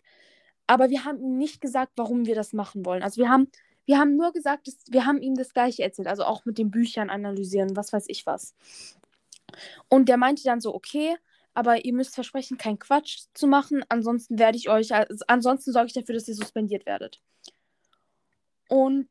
Aber 0.68 0.90
wir 0.90 1.06
haben 1.06 1.20
ihm 1.20 1.38
nicht 1.38 1.62
gesagt, 1.62 1.94
warum 1.96 2.26
wir 2.26 2.36
das 2.36 2.54
machen 2.54 2.86
wollen. 2.86 3.02
Also 3.02 3.22
wir 3.22 3.30
haben, 3.30 3.48
Wir 3.90 3.98
haben 3.98 4.18
nur 4.18 4.32
gesagt, 4.34 4.68
dass, 4.68 4.78
wir 4.92 5.08
haben 5.08 5.20
ihm 5.20 5.34
das 5.34 5.52
gleiche 5.52 5.82
erzählt, 5.82 6.08
also 6.08 6.24
auch 6.24 6.46
mit 6.46 6.60
den 6.60 6.70
Büchern 6.70 7.10
analysieren, 7.10 7.76
was 7.76 7.92
weiß 7.92 8.06
ich 8.08 8.28
was. 8.28 8.54
Und 9.88 10.10
der 10.10 10.18
meinte 10.18 10.44
dann 10.44 10.62
so, 10.62 10.76
okay, 10.76 11.16
aber 11.56 11.84
ihr 11.84 11.94
müsst 11.94 12.14
versprechen, 12.14 12.60
keinen 12.60 12.78
Quatsch 12.78 13.24
zu 13.34 13.48
machen, 13.48 13.84
ansonsten 13.90 14.38
werde 14.38 14.60
ich 14.60 14.70
euch, 14.70 14.94
also 14.94 15.26
ansonsten 15.26 15.72
sorge 15.72 15.88
ich 15.88 15.94
dafür, 15.94 16.14
dass 16.14 16.28
ihr 16.28 16.36
suspendiert 16.36 16.86
werdet. 16.86 17.20
Und 18.68 19.10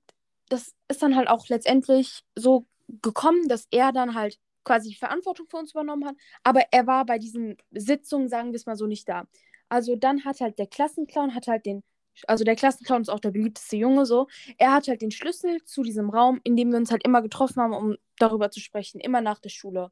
das 0.49 0.77
ist 0.87 1.03
dann 1.03 1.17
halt 1.17 1.27
auch 1.27 1.49
letztendlich 1.49 2.23
so 2.37 2.65
gekommen, 3.03 3.49
dass 3.49 3.67
er 3.73 3.91
dann 3.91 4.15
halt 4.15 4.39
quasi 4.63 4.95
Verantwortung 4.95 5.49
für 5.49 5.57
uns 5.57 5.73
übernommen 5.73 6.07
hat, 6.07 6.15
aber 6.45 6.63
er 6.71 6.87
war 6.87 7.05
bei 7.05 7.19
diesen 7.19 7.57
Sitzungen, 7.73 8.29
sagen 8.29 8.53
wir 8.53 8.57
es 8.57 8.67
mal 8.67 8.77
so, 8.77 8.87
nicht 8.87 9.09
da. 9.09 9.27
Also 9.69 9.97
dann 9.97 10.25
hat 10.25 10.41
halt 10.41 10.57
der 10.61 10.69
Klassenclown, 10.69 11.35
hat 11.35 11.49
halt 11.49 11.67
den, 11.67 11.83
also 12.27 12.45
der 12.45 12.57
Klassenclown 12.57 13.03
ist 13.03 13.09
auch 13.11 13.21
der 13.21 13.31
beliebteste 13.31 13.77
Junge 13.77 14.07
so, 14.07 14.27
er 14.59 14.73
hat 14.73 14.89
halt 14.89 15.03
den 15.03 15.11
Schlüssel 15.11 15.63
zu 15.65 15.83
diesem 15.83 16.11
Raum, 16.11 16.41
in 16.45 16.57
dem 16.57 16.71
wir 16.71 16.79
uns 16.79 16.91
halt 16.91 17.05
immer 17.05 17.23
getroffen 17.23 17.63
haben, 17.63 17.75
um 17.75 17.97
darüber 18.19 18.51
zu 18.51 18.61
sprechen, 18.61 19.01
immer 19.01 19.21
nach 19.21 19.39
der 19.39 19.51
Schule. 19.51 19.91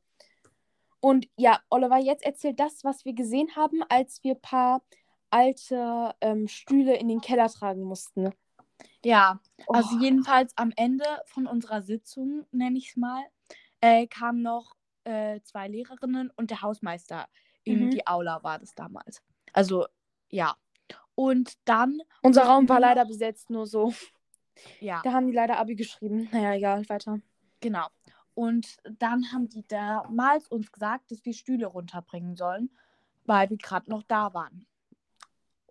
Und 1.01 1.29
ja, 1.37 1.61
Oliver, 1.71 1.99
jetzt 1.99 2.25
erzählt 2.25 2.59
das, 2.59 2.83
was 2.83 3.05
wir 3.05 3.13
gesehen 3.13 3.55
haben, 3.55 3.83
als 3.89 4.23
wir 4.25 4.35
ein 4.35 4.41
paar 4.41 4.83
alte 5.31 6.15
ähm, 6.21 6.49
Stühle 6.49 6.97
in 6.97 7.09
den 7.09 7.21
Keller 7.21 7.49
tragen 7.49 7.83
mussten. 7.83 8.33
Ja, 9.05 9.41
also 9.69 9.97
Oh. 9.97 10.01
jedenfalls 10.03 10.53
am 10.57 10.73
Ende 10.77 11.05
von 11.27 11.47
unserer 11.47 11.83
Sitzung, 11.83 12.47
nenne 12.51 12.79
ich 12.79 12.91
es 12.91 12.97
mal, 12.97 13.23
äh, 13.81 14.07
kamen 14.07 14.43
noch 14.43 14.75
äh, 15.05 15.41
zwei 15.43 15.69
Lehrerinnen 15.69 16.31
und 16.37 16.51
der 16.51 16.63
Hausmeister 16.63 17.29
in 17.65 17.87
Mhm. 17.87 17.91
die 17.91 18.07
Aula, 18.07 18.43
war 18.43 18.59
das 18.59 18.75
damals. 18.75 19.23
Also, 19.53 19.87
ja. 20.31 20.57
Und 21.17 21.55
dann, 21.65 22.01
Unser 22.23 22.45
Raum 22.45 22.69
war 22.69 22.79
leider 22.79 23.05
besetzt, 23.05 23.51
nur 23.51 23.67
so. 23.67 23.93
ja, 24.81 25.01
Da 25.03 25.13
haben 25.13 25.27
die 25.27 25.33
leider 25.33 25.59
Abi 25.59 25.75
geschrieben. 25.75 26.29
Naja, 26.31 26.55
egal, 26.55 26.89
weiter. 26.89 27.19
genau. 27.61 27.89
Und 28.35 28.77
dann 28.99 29.33
haben 29.33 29.49
die 29.49 29.67
damals 29.67 30.47
uns 30.49 30.71
gesagt, 30.71 31.11
dass 31.11 31.25
wir 31.25 31.33
Stühle 31.33 31.67
runterbringen 31.67 32.37
sollen, 32.37 32.71
weil 33.25 33.49
wir 33.49 33.57
gerade 33.57 33.91
noch 33.91 34.03
da 34.03 34.33
waren. 34.35 34.67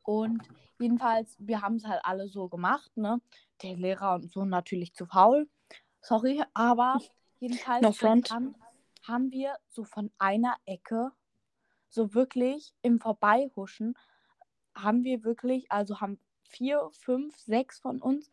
Und 0.01 0.41
jedenfalls, 0.79 1.35
wir 1.39 1.61
haben 1.61 1.75
es 1.75 1.85
halt 1.85 2.01
alle 2.03 2.27
so 2.27 2.49
gemacht, 2.49 2.95
ne? 2.97 3.21
Der 3.61 3.75
Lehrer 3.75 4.15
und 4.15 4.31
so 4.31 4.45
natürlich 4.45 4.93
zu 4.95 5.05
faul. 5.05 5.47
Sorry, 6.01 6.43
aber 6.55 6.99
jedenfalls 7.39 7.81
No 7.83 7.91
front. 7.91 8.31
Dann 8.31 8.55
haben 9.03 9.31
wir 9.31 9.55
so 9.69 9.83
von 9.83 10.11
einer 10.17 10.55
Ecke, 10.65 11.11
so 11.89 12.13
wirklich 12.15 12.73
im 12.81 12.99
Vorbeihuschen, 12.99 13.95
haben 14.75 15.03
wir 15.03 15.23
wirklich, 15.23 15.71
also 15.71 16.01
haben 16.01 16.19
vier, 16.43 16.89
fünf, 16.91 17.35
sechs 17.37 17.79
von 17.79 18.01
uns 18.01 18.29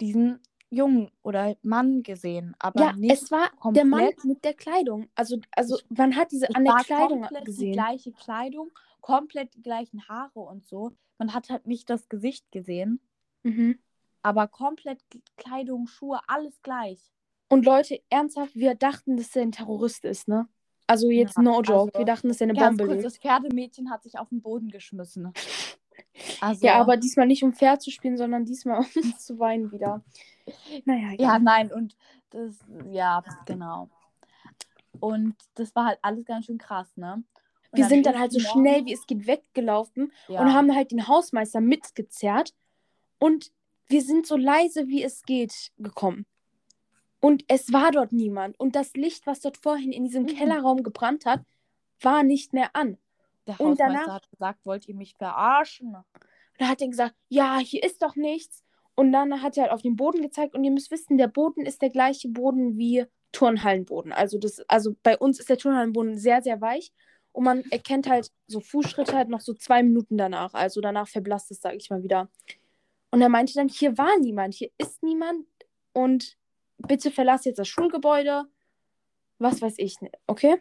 diesen 0.00 0.40
Jungen 0.70 1.10
oder 1.22 1.56
Mann 1.62 2.02
gesehen. 2.02 2.54
Aber 2.58 2.80
Ja, 2.80 2.92
nicht 2.92 3.10
es 3.22 3.30
war 3.30 3.50
der 3.72 3.84
Mann 3.84 4.00
komplett. 4.00 4.24
mit 4.24 4.44
der 4.44 4.54
Kleidung. 4.54 5.08
Also, 5.14 5.38
also 5.52 5.78
man 5.88 6.14
hat 6.16 6.30
diese 6.32 6.48
Es 6.48 6.54
an 6.54 6.64
der 6.64 6.74
war 6.74 6.84
Kleidung 6.84 7.20
komplett 7.22 7.40
die 7.42 7.46
gesehen. 7.46 7.72
gleiche 7.72 8.12
Kleidung, 8.12 8.70
komplett 9.00 9.54
die 9.54 9.62
gleichen 9.62 10.06
Haare 10.08 10.40
und 10.40 10.66
so. 10.66 10.92
Man 11.18 11.32
hat 11.34 11.48
halt 11.50 11.66
nicht 11.66 11.88
das 11.90 12.08
Gesicht 12.08 12.50
gesehen, 12.52 13.00
Mhm. 13.42 13.78
aber 14.22 14.46
komplett 14.46 15.00
Kleidung, 15.36 15.86
Schuhe, 15.86 16.20
alles 16.28 16.60
gleich. 16.62 17.00
Und 17.48 17.64
Leute, 17.64 18.00
ernsthaft, 18.10 18.54
wir 18.54 18.74
dachten, 18.74 19.16
dass 19.16 19.34
er 19.34 19.42
ein 19.42 19.52
Terrorist 19.52 20.04
ist, 20.04 20.28
ne? 20.28 20.48
Also 20.88 21.10
jetzt 21.10 21.36
Ja, 21.36 21.42
no 21.42 21.60
joke. 21.60 21.72
also 21.72 21.98
wir 21.98 22.04
dachten, 22.06 22.28
dass 22.28 22.40
er 22.40 22.46
eine 22.48 22.54
Bombe 22.54 22.86
kurz, 22.86 23.02
das 23.02 23.18
Pferdemädchen 23.18 23.90
hat 23.90 24.02
sich 24.02 24.18
auf 24.18 24.30
den 24.30 24.42
Boden 24.42 24.70
geschmissen. 24.70 25.32
Also, 26.40 26.66
Ja, 26.66 26.80
aber 26.80 26.96
diesmal 26.96 27.26
nicht 27.26 27.42
um 27.44 27.52
fair 27.52 27.78
zu 27.78 27.90
spielen, 27.90 28.16
sondern 28.16 28.44
diesmal 28.44 28.78
um 28.78 29.18
zu 29.18 29.38
weinen 29.38 29.70
wieder. 29.70 30.02
Naja, 30.84 31.08
Ja, 31.08 31.12
egal. 31.12 31.40
nein, 31.40 31.72
und 31.72 31.96
das, 32.30 32.56
ja, 32.90 33.22
genau. 33.46 33.88
Und 35.00 35.36
das 35.54 35.74
war 35.74 35.86
halt 35.86 35.98
alles 36.02 36.24
ganz 36.24 36.46
schön 36.46 36.58
krass, 36.58 36.96
ne? 36.96 37.14
Und 37.70 37.76
wir 37.76 37.84
am 37.84 37.90
sind 37.90 38.06
dann 38.06 38.18
halt 38.18 38.32
so 38.32 38.40
schnell, 38.40 38.84
wie 38.86 38.92
es 38.92 39.06
geht, 39.06 39.26
weggelaufen 39.26 40.12
ja. 40.28 40.40
und 40.40 40.52
haben 40.52 40.74
halt 40.74 40.90
den 40.90 41.06
Hausmeister 41.06 41.60
mitgezerrt. 41.60 42.54
Und 43.18 43.52
wir 43.88 44.02
sind 44.02 44.26
so 44.26 44.36
leise, 44.36 44.88
wie 44.88 45.02
es 45.02 45.22
geht, 45.22 45.70
gekommen. 45.78 46.26
Und 47.20 47.44
es 47.48 47.72
war 47.72 47.90
dort 47.90 48.12
niemand. 48.12 48.58
Und 48.60 48.76
das 48.76 48.92
Licht, 48.94 49.26
was 49.26 49.40
dort 49.40 49.56
vorhin 49.56 49.92
in 49.92 50.04
diesem 50.04 50.22
Mhm. 50.24 50.28
Kellerraum 50.28 50.82
gebrannt 50.82 51.26
hat, 51.26 51.40
war 52.00 52.22
nicht 52.22 52.52
mehr 52.52 52.70
an. 52.76 52.96
Der 53.46 53.60
und 53.60 53.70
Hausmeister 53.80 53.92
danach- 54.04 54.14
hat 54.14 54.30
gesagt, 54.30 54.66
wollt 54.66 54.88
ihr 54.88 54.94
mich 54.94 55.14
verarschen? 55.16 55.96
Da 56.58 56.68
hat 56.68 56.80
er 56.80 56.88
gesagt, 56.88 57.14
ja, 57.28 57.58
hier 57.58 57.82
ist 57.82 58.02
doch 58.02 58.14
nichts. 58.14 58.62
Und 58.94 59.12
dann 59.12 59.42
hat 59.42 59.56
er 59.56 59.64
halt 59.64 59.72
auf 59.72 59.82
den 59.82 59.96
Boden 59.96 60.22
gezeigt. 60.22 60.54
Und 60.54 60.64
ihr 60.64 60.70
müsst 60.70 60.90
wissen, 60.90 61.18
der 61.18 61.28
Boden 61.28 61.64
ist 61.66 61.82
der 61.82 61.90
gleiche 61.90 62.28
Boden 62.28 62.76
wie 62.76 63.04
Turnhallenboden. 63.32 64.12
Also, 64.12 64.38
das, 64.38 64.60
also 64.68 64.94
bei 65.02 65.16
uns 65.18 65.38
ist 65.38 65.48
der 65.48 65.58
Turnhallenboden 65.58 66.18
sehr, 66.18 66.42
sehr 66.42 66.60
weich. 66.60 66.92
Und 67.32 67.44
man 67.44 67.62
erkennt 67.70 68.08
halt 68.08 68.32
so 68.48 68.58
Fußschritte 68.60 69.16
halt 69.16 69.28
noch 69.28 69.40
so 69.40 69.54
zwei 69.54 69.82
Minuten 69.82 70.16
danach. 70.18 70.54
Also 70.54 70.80
danach 70.80 71.06
verblasst 71.08 71.50
es, 71.50 71.60
sag 71.60 71.74
ich 71.76 71.90
mal 71.90 72.02
wieder. 72.02 72.28
Und 73.10 73.20
er 73.22 73.28
meinte 73.28 73.54
dann, 73.54 73.68
hier 73.68 73.96
war 73.96 74.18
niemand, 74.18 74.54
hier 74.54 74.70
ist 74.78 75.02
niemand. 75.02 75.46
Und 75.92 76.36
bitte 76.78 77.10
verlass 77.10 77.44
jetzt 77.44 77.58
das 77.58 77.68
Schulgebäude. 77.68 78.44
Was 79.38 79.60
weiß 79.62 79.74
ich, 79.78 80.00
ne- 80.00 80.10
okay? 80.26 80.60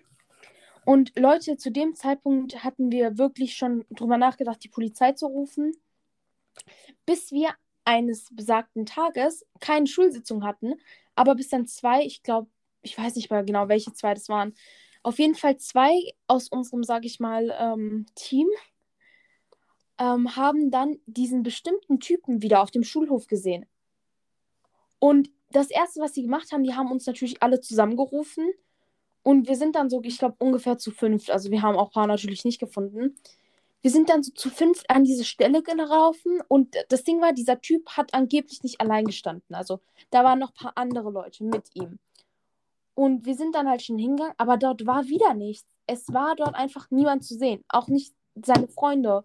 Und 0.85 1.17
Leute, 1.17 1.57
zu 1.57 1.71
dem 1.71 1.95
Zeitpunkt 1.95 2.63
hatten 2.63 2.91
wir 2.91 3.17
wirklich 3.17 3.57
schon 3.57 3.85
drüber 3.89 4.17
nachgedacht, 4.17 4.63
die 4.63 4.69
Polizei 4.69 5.11
zu 5.11 5.27
rufen, 5.27 5.73
bis 7.05 7.31
wir 7.31 7.49
eines 7.83 8.29
besagten 8.31 8.85
Tages 8.85 9.45
keine 9.59 9.87
Schulsitzung 9.87 10.43
hatten, 10.43 10.75
aber 11.15 11.35
bis 11.35 11.49
dann 11.49 11.67
zwei, 11.67 12.03
ich 12.03 12.23
glaube, 12.23 12.49
ich 12.81 12.97
weiß 12.97 13.15
nicht 13.15 13.29
mehr 13.29 13.43
genau, 13.43 13.67
welche 13.67 13.93
zwei 13.93 14.13
das 14.13 14.29
waren, 14.29 14.53
auf 15.03 15.19
jeden 15.19 15.35
Fall 15.35 15.57
zwei 15.57 16.13
aus 16.27 16.49
unserem, 16.49 16.83
sage 16.83 17.07
ich 17.07 17.19
mal, 17.19 17.55
ähm, 17.59 18.05
Team 18.15 18.47
ähm, 19.97 20.35
haben 20.35 20.69
dann 20.69 20.99
diesen 21.05 21.43
bestimmten 21.43 21.99
Typen 21.99 22.41
wieder 22.41 22.61
auf 22.61 22.71
dem 22.71 22.83
Schulhof 22.83 23.27
gesehen. 23.27 23.65
Und 24.99 25.29
das 25.51 25.69
Erste, 25.69 26.01
was 26.01 26.13
sie 26.13 26.23
gemacht 26.23 26.51
haben, 26.51 26.63
die 26.63 26.73
haben 26.73 26.91
uns 26.91 27.05
natürlich 27.05 27.41
alle 27.41 27.59
zusammengerufen. 27.61 28.49
Und 29.23 29.47
wir 29.47 29.55
sind 29.55 29.75
dann 29.75 29.89
so, 29.89 30.01
ich 30.03 30.17
glaube, 30.17 30.35
ungefähr 30.39 30.77
zu 30.77 30.91
fünft. 30.91 31.31
Also 31.31 31.51
wir 31.51 31.61
haben 31.61 31.75
auch 31.75 31.89
ein 31.89 31.93
paar 31.93 32.07
natürlich 32.07 32.45
nicht 32.45 32.59
gefunden. 32.59 33.15
Wir 33.81 33.91
sind 33.91 34.09
dann 34.09 34.23
so 34.23 34.31
zu 34.31 34.49
fünft 34.49 34.89
an 34.89 35.03
diese 35.03 35.25
Stelle 35.25 35.61
gelaufen. 35.61 36.41
Und 36.47 36.75
das 36.89 37.03
Ding 37.03 37.21
war, 37.21 37.33
dieser 37.33 37.61
Typ 37.61 37.89
hat 37.89 38.13
angeblich 38.13 38.63
nicht 38.63 38.81
allein 38.81 39.05
gestanden. 39.05 39.55
Also 39.55 39.79
da 40.11 40.23
waren 40.23 40.39
noch 40.39 40.51
ein 40.51 40.63
paar 40.63 40.73
andere 40.75 41.11
Leute 41.11 41.43
mit 41.43 41.69
ihm. 41.73 41.99
Und 42.95 43.25
wir 43.25 43.35
sind 43.35 43.53
dann 43.53 43.69
halt 43.69 43.83
schon 43.83 43.97
hingegangen, 43.99 44.33
aber 44.37 44.57
dort 44.57 44.85
war 44.87 45.07
wieder 45.07 45.33
nichts. 45.33 45.67
Es 45.85 46.11
war 46.13 46.35
dort 46.35 46.55
einfach 46.55 46.89
niemand 46.89 47.23
zu 47.23 47.35
sehen. 47.35 47.63
Auch 47.69 47.87
nicht 47.87 48.13
seine 48.35 48.67
Freunde. 48.67 49.23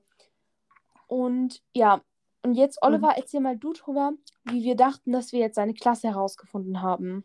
Und 1.07 1.63
ja, 1.75 2.03
und 2.43 2.55
jetzt, 2.55 2.79
Oliver, 2.83 3.15
erzähl 3.17 3.41
mal 3.41 3.57
du 3.57 3.73
drüber, 3.73 4.13
wie 4.45 4.65
wir 4.65 4.77
dachten, 4.77 5.13
dass 5.13 5.33
wir 5.33 5.41
jetzt 5.41 5.55
seine 5.55 5.75
Klasse 5.75 6.09
herausgefunden 6.09 6.83
haben. 6.83 7.25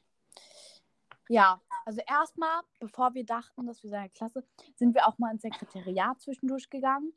Ja, 1.30 1.62
also 1.86 2.02
erstmal, 2.08 2.62
bevor 2.80 3.14
wir 3.14 3.26
dachten, 3.26 3.66
dass 3.66 3.84
wir 3.84 3.90
seine 3.90 4.10
Klasse, 4.10 4.46
sind 4.76 4.94
wir 4.94 5.08
auch 5.08 5.18
mal 5.18 5.32
ins 5.32 5.42
Sekretariat 5.42 6.22
zwischendurch 6.22 6.70
gegangen 6.70 7.14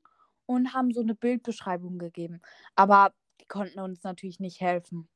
und 0.47 0.75
haben 0.75 0.93
so 0.93 1.01
eine 1.01 1.15
Bildbeschreibung 1.15 1.99
gegeben. 1.99 2.41
Aber 2.75 3.13
die 3.41 3.47
konnten 3.47 3.79
uns 3.81 4.03
natürlich 4.03 4.41
nicht 4.41 4.61
helfen. 4.61 5.09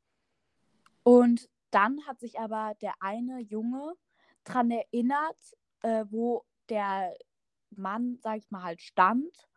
Und 1.02 1.48
dann 1.70 2.06
hat 2.06 2.20
sich 2.20 2.38
aber 2.38 2.74
der 2.80 2.94
eine 3.00 3.40
Junge 3.40 3.94
dran 4.44 4.70
erinnert, 4.70 5.38
äh, 5.82 6.04
wo 6.10 6.44
der 6.68 7.14
Mann, 7.70 8.18
sag 8.22 8.38
ich 8.38 8.50
mal, 8.50 8.62
halt 8.62 8.80
stand, 8.80 9.48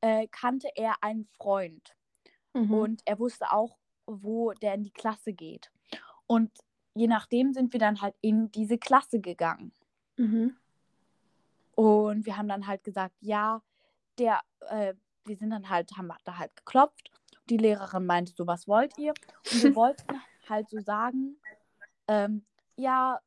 äh, 0.00 0.26
kannte 0.28 0.68
er 0.74 1.02
einen 1.02 1.24
Freund. 1.24 1.96
Mhm. 2.54 2.72
Und 2.72 3.02
er 3.04 3.18
wusste 3.18 3.52
auch, 3.52 3.76
wo 4.06 4.52
der 4.52 4.74
in 4.74 4.82
die 4.82 4.92
Klasse 4.92 5.32
geht. 5.32 5.70
Und 6.26 6.50
je 6.94 7.06
nachdem 7.06 7.52
sind 7.52 7.72
wir 7.72 7.80
dann 7.80 8.00
halt 8.00 8.14
in 8.20 8.50
diese 8.52 8.78
Klasse 8.78 9.20
gegangen. 9.20 9.72
Mhm. 10.16 10.56
Und 11.74 12.24
wir 12.24 12.36
haben 12.36 12.48
dann 12.48 12.66
halt 12.66 12.84
gesagt, 12.84 13.14
ja, 13.20 13.60
der, 14.18 14.40
äh, 14.68 14.94
wir 15.24 15.36
sind 15.36 15.50
dann 15.50 15.68
halt, 15.68 15.90
haben 15.96 16.10
da 16.24 16.38
halt 16.38 16.54
geklopft. 16.56 17.10
Die 17.50 17.56
Lehrerin 17.56 18.06
meinte 18.06 18.32
so, 18.32 18.46
was 18.46 18.68
wollt 18.68 18.96
ihr? 18.96 19.12
Und 19.52 19.62
wir 19.62 19.74
wollten 19.76 20.20
halt 20.48 20.70
so 20.70 20.80
sagen, 20.80 21.36
ähm, 22.06 22.44
ja, 22.76 23.20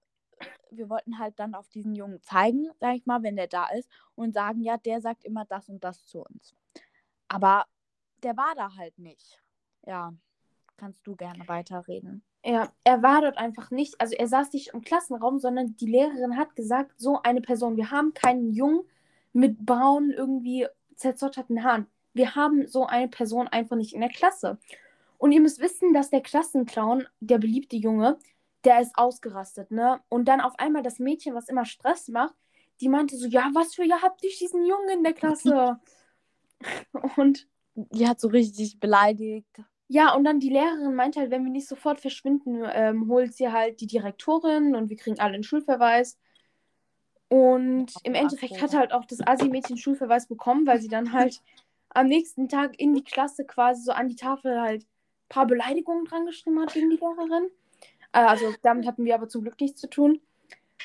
wir 0.72 0.90
wollten 0.90 1.18
halt 1.20 1.40
dann 1.40 1.56
auf 1.56 1.68
diesen 1.70 1.96
Jungen 1.96 2.22
zeigen, 2.22 2.70
sag 2.80 2.96
ich 2.96 3.06
mal, 3.06 3.24
wenn 3.24 3.36
der 3.36 3.48
da 3.48 3.68
ist 3.70 3.90
und 4.16 4.34
sagen, 4.34 4.62
ja, 4.62 4.78
der 4.78 5.02
sagt 5.02 5.24
immer 5.26 5.46
das 5.46 5.70
und 5.70 5.84
das 5.84 6.06
zu 6.06 6.22
uns. 6.22 6.56
Aber 7.28 7.66
der 8.24 8.38
war 8.38 8.54
da 8.56 8.76
halt 8.76 8.98
nicht. 9.00 9.42
Ja, 9.86 10.14
kannst 10.78 11.06
du 11.06 11.16
gerne 11.16 11.48
weiterreden. 11.48 12.24
Ja, 12.46 12.72
er 12.84 13.04
war 13.04 13.22
dort 13.22 13.38
einfach 13.38 13.72
nicht, 13.72 14.00
also 14.00 14.16
er 14.16 14.28
saß 14.28 14.54
nicht 14.54 14.74
im 14.74 14.82
Klassenraum, 14.82 15.40
sondern 15.40 15.76
die 15.76 15.88
Lehrerin 15.88 16.38
hat 16.38 16.56
gesagt, 16.56 16.94
so 16.98 17.22
eine 17.22 17.42
Person, 17.42 17.76
wir 17.78 17.92
haben 17.92 18.14
keinen 18.14 18.54
Jungen 18.54 18.84
mit 19.34 19.66
braunen, 19.66 20.12
irgendwie 20.12 20.68
zerzotterten 20.96 21.64
Haaren. 21.64 21.88
Wir 22.14 22.36
haben 22.36 22.68
so 22.68 22.86
eine 22.86 23.08
Person 23.08 23.48
einfach 23.48 23.76
nicht 23.76 23.94
in 23.94 24.02
der 24.02 24.10
Klasse. 24.10 24.58
Und 25.18 25.32
ihr 25.32 25.42
müsst 25.42 25.60
wissen, 25.60 25.94
dass 25.94 26.10
der 26.10 26.22
Klassenclown, 26.22 27.08
der 27.20 27.38
beliebte 27.38 27.76
Junge, 27.76 28.18
der 28.64 28.82
ist 28.82 28.98
ausgerastet, 28.98 29.72
ne? 29.72 30.00
Und 30.10 30.26
dann 30.26 30.42
auf 30.42 30.58
einmal 30.58 30.84
das 30.84 31.00
Mädchen, 31.00 31.36
was 31.36 31.50
immer 31.50 31.66
Stress 31.66 32.08
macht, 32.08 32.36
die 32.82 32.90
meinte 32.90 33.18
so, 33.18 33.28
ja, 33.28 33.50
was 33.54 33.76
für 33.76 33.84
ihr 33.84 34.02
habt 34.02 34.24
ihr 34.24 34.30
diesen 34.30 34.66
Jungen 34.66 34.90
in 34.90 35.04
der 35.04 35.14
Klasse? 35.14 35.80
und 37.18 37.48
Die 37.78 38.08
hat 38.08 38.20
so 38.20 38.28
richtig 38.30 38.80
beleidigt. 38.80 39.62
ja, 39.88 40.14
und 40.16 40.24
dann 40.26 40.40
die 40.40 40.50
Lehrerin 40.50 40.96
meinte 40.96 41.20
halt, 41.20 41.32
wenn 41.32 41.44
wir 41.46 41.52
nicht 41.52 41.68
sofort 41.68 42.02
verschwinden, 42.02 42.64
ähm, 42.74 43.08
holt 43.08 43.34
sie 43.36 43.50
halt 43.52 43.80
die 43.82 43.88
Direktorin 43.88 44.76
und 44.76 44.90
wir 44.90 44.98
kriegen 44.98 45.20
alle 45.20 45.36
einen 45.36 45.44
Schulverweis. 45.44 46.18
Und 47.30 47.94
im 48.04 48.14
Endeffekt 48.16 48.62
hat 48.62 48.74
halt 48.74 48.94
auch 48.94 49.06
das 49.06 49.20
Asi-Mädchen 49.26 49.78
Schulverweis 49.78 50.28
bekommen, 50.28 50.66
weil 50.66 50.82
sie 50.82 50.88
dann 50.88 51.12
halt 51.14 51.42
am 51.90 52.08
nächsten 52.08 52.48
Tag 52.50 52.80
in 52.80 52.94
die 52.94 53.04
Klasse 53.04 53.46
quasi 53.46 53.82
so 53.84 53.92
an 53.92 54.08
die 54.08 54.16
Tafel 54.16 54.60
halt 54.62 54.84
ein 54.84 54.88
paar 55.30 55.46
Beleidigungen 55.48 56.06
dran 56.06 56.26
geschrieben 56.26 56.60
hat 56.62 56.74
gegen 56.74 56.90
die 56.90 56.98
Lehrerin. 56.98 57.50
Äh, 58.14 58.20
Also 58.20 58.54
damit 58.62 58.88
hatten 58.88 59.06
wir 59.06 59.16
aber 59.16 59.28
zum 59.30 59.44
Glück 59.44 59.60
nichts 59.60 59.82
zu 59.82 59.90
tun. 59.90 60.22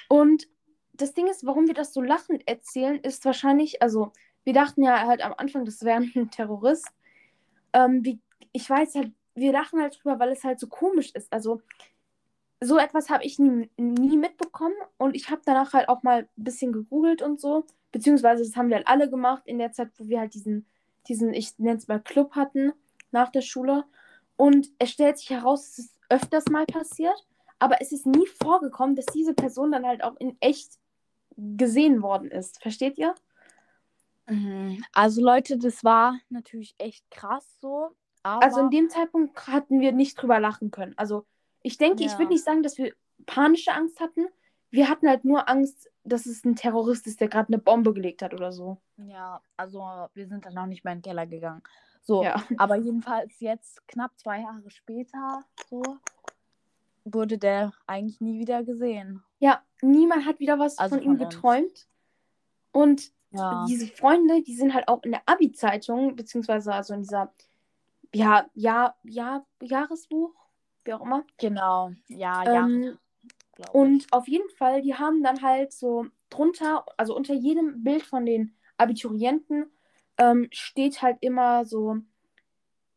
Und 0.08 0.48
das 0.94 1.14
Ding 1.14 1.26
ist, 1.28 1.46
warum 1.46 1.66
wir 1.66 1.74
das 1.74 1.92
so 1.94 2.02
lachend 2.02 2.46
erzählen, 2.48 2.98
ist 3.00 3.24
wahrscheinlich, 3.24 3.82
also 3.82 4.12
wir 4.44 4.52
dachten 4.52 4.82
ja 4.82 5.06
halt 5.06 5.22
am 5.22 5.34
Anfang, 5.36 5.64
das 5.64 5.82
wäre 5.82 6.02
ein 6.16 6.30
Terrorist. 6.30 6.88
Ähm, 7.72 8.04
wie, 8.04 8.20
ich 8.52 8.68
weiß 8.68 8.94
halt, 8.94 9.12
wir 9.34 9.52
lachen 9.52 9.80
halt 9.80 9.98
drüber, 10.02 10.18
weil 10.18 10.30
es 10.30 10.44
halt 10.44 10.60
so 10.60 10.66
komisch 10.66 11.10
ist. 11.14 11.32
Also 11.32 11.62
so 12.60 12.78
etwas 12.78 13.10
habe 13.10 13.24
ich 13.24 13.38
nie, 13.38 13.70
nie 13.76 14.16
mitbekommen 14.16 14.74
und 14.98 15.16
ich 15.16 15.30
habe 15.30 15.42
danach 15.44 15.72
halt 15.72 15.88
auch 15.88 16.02
mal 16.02 16.28
ein 16.36 16.44
bisschen 16.44 16.72
gegoogelt 16.72 17.22
und 17.22 17.40
so. 17.40 17.64
Beziehungsweise 17.90 18.44
das 18.44 18.56
haben 18.56 18.68
wir 18.68 18.76
halt 18.76 18.88
alle 18.88 19.10
gemacht 19.10 19.42
in 19.46 19.58
der 19.58 19.72
Zeit, 19.72 19.90
wo 19.96 20.06
wir 20.06 20.20
halt 20.20 20.34
diesen, 20.34 20.66
diesen 21.08 21.34
ich 21.34 21.58
nenne 21.58 21.78
es 21.78 21.88
mal 21.88 22.00
Club 22.00 22.32
hatten 22.36 22.72
nach 23.10 23.30
der 23.30 23.40
Schule. 23.40 23.84
Und 24.36 24.68
es 24.78 24.90
stellt 24.90 25.18
sich 25.18 25.30
heraus, 25.30 25.68
es 25.68 25.78
ist 25.78 25.98
öfters 26.08 26.46
mal 26.46 26.66
passiert, 26.66 27.26
aber 27.58 27.80
es 27.80 27.92
ist 27.92 28.06
nie 28.06 28.26
vorgekommen, 28.42 28.96
dass 28.96 29.06
diese 29.06 29.34
Person 29.34 29.72
dann 29.72 29.86
halt 29.86 30.02
auch 30.04 30.16
in 30.18 30.36
echt 30.40 30.78
gesehen 31.36 32.02
worden 32.02 32.30
ist. 32.30 32.62
Versteht 32.62 32.98
ihr? 32.98 33.14
Mhm. 34.26 34.84
Also 34.92 35.22
Leute, 35.22 35.58
das 35.58 35.82
war 35.84 36.18
natürlich 36.28 36.74
echt 36.78 37.10
krass 37.10 37.58
so. 37.60 37.94
Also 38.22 38.60
in 38.60 38.70
dem 38.70 38.88
Zeitpunkt 38.88 39.46
hatten 39.48 39.80
wir 39.80 39.92
nicht 39.92 40.20
drüber 40.20 40.38
lachen 40.38 40.70
können. 40.70 40.94
Also 40.96 41.26
ich 41.62 41.76
denke, 41.76 42.04
ich 42.04 42.12
Ja. 42.12 42.18
würde 42.18 42.32
nicht 42.32 42.44
sagen, 42.44 42.62
dass 42.62 42.78
wir 42.78 42.94
panische 43.26 43.72
Angst 43.72 43.98
hatten. 44.00 44.26
Wir 44.70 44.88
hatten 44.88 45.08
halt 45.08 45.24
nur 45.24 45.48
Angst, 45.48 45.90
dass 46.04 46.26
es 46.26 46.44
ein 46.44 46.54
Terrorist 46.56 47.06
ist, 47.06 47.20
der 47.20 47.28
gerade 47.28 47.48
eine 47.48 47.58
Bombe 47.58 47.92
gelegt 47.92 48.22
hat 48.22 48.32
oder 48.32 48.52
so. 48.52 48.78
ja, 48.96 49.40
also 49.56 49.80
wir 50.14 50.26
sind 50.28 50.46
dann 50.46 50.56
auch 50.56 50.66
nicht 50.66 50.84
mehr 50.84 50.92
in 50.92 51.00
den 51.00 51.02
Keller 51.04 51.26
gegangen. 51.26 51.62
So, 52.00 52.22
Ja. 52.22 52.42
aber 52.58 52.76
jedenfalls 52.76 53.38
jetzt 53.40 53.86
knapp 53.88 54.16
zwei 54.18 54.40
Jahre 54.40 54.70
später 54.70 55.44
so 55.68 55.82
wurde 57.04 57.38
der 57.38 57.72
eigentlich 57.86 58.20
nie 58.20 58.38
wieder 58.38 58.62
gesehen. 58.62 59.22
Ja, 59.40 59.62
niemand 59.80 60.24
hat 60.26 60.38
wieder 60.38 60.58
was 60.58 60.78
Also 60.78 60.96
von 60.96 61.04
ihm 61.04 61.16
von 61.18 61.26
uns. 61.26 61.34
geträumt. 61.34 61.88
Und 62.70 63.12
Ja. 63.32 63.64
diese 63.66 63.86
Freunde, 63.86 64.42
die 64.42 64.54
sind 64.54 64.74
halt 64.74 64.88
auch 64.88 65.02
in 65.04 65.12
der 65.12 65.22
Abi-Zeitung, 65.26 66.16
beziehungsweise 66.16 66.72
also 66.72 66.94
in 66.94 67.02
dieser, 67.02 67.32
ja, 68.14 68.46
ja, 68.54 68.94
ja, 69.04 69.44
Jahresbuch, 69.60 70.34
wie 70.84 70.92
auch 70.92 71.00
immer. 71.00 71.24
Genau. 71.38 71.92
Ja, 72.08 72.44
ja. 72.44 72.66
Ähm, 72.66 72.98
ich. 73.56 73.68
Und 73.72 74.06
auf 74.12 74.28
jeden 74.28 74.48
Fall, 74.50 74.82
die 74.82 74.94
haben 74.94 75.22
dann 75.22 75.42
halt 75.42 75.72
so 75.72 76.06
drunter, 76.30 76.84
also 76.96 77.16
unter 77.16 77.34
jedem 77.34 77.82
Bild 77.82 78.02
von 78.02 78.26
den 78.26 78.54
Abiturienten 78.76 79.70
ähm, 80.18 80.48
steht 80.50 81.02
halt 81.02 81.18
immer 81.20 81.64
so, 81.64 81.96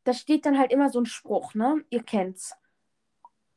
da 0.04 0.14
steht 0.14 0.46
dann 0.46 0.58
halt 0.58 0.72
immer 0.72 0.90
so 0.90 1.00
ein 1.00 1.06
Spruch, 1.06 1.54
ne? 1.56 1.84
Ihr 1.90 2.04
kennt's. 2.04 2.56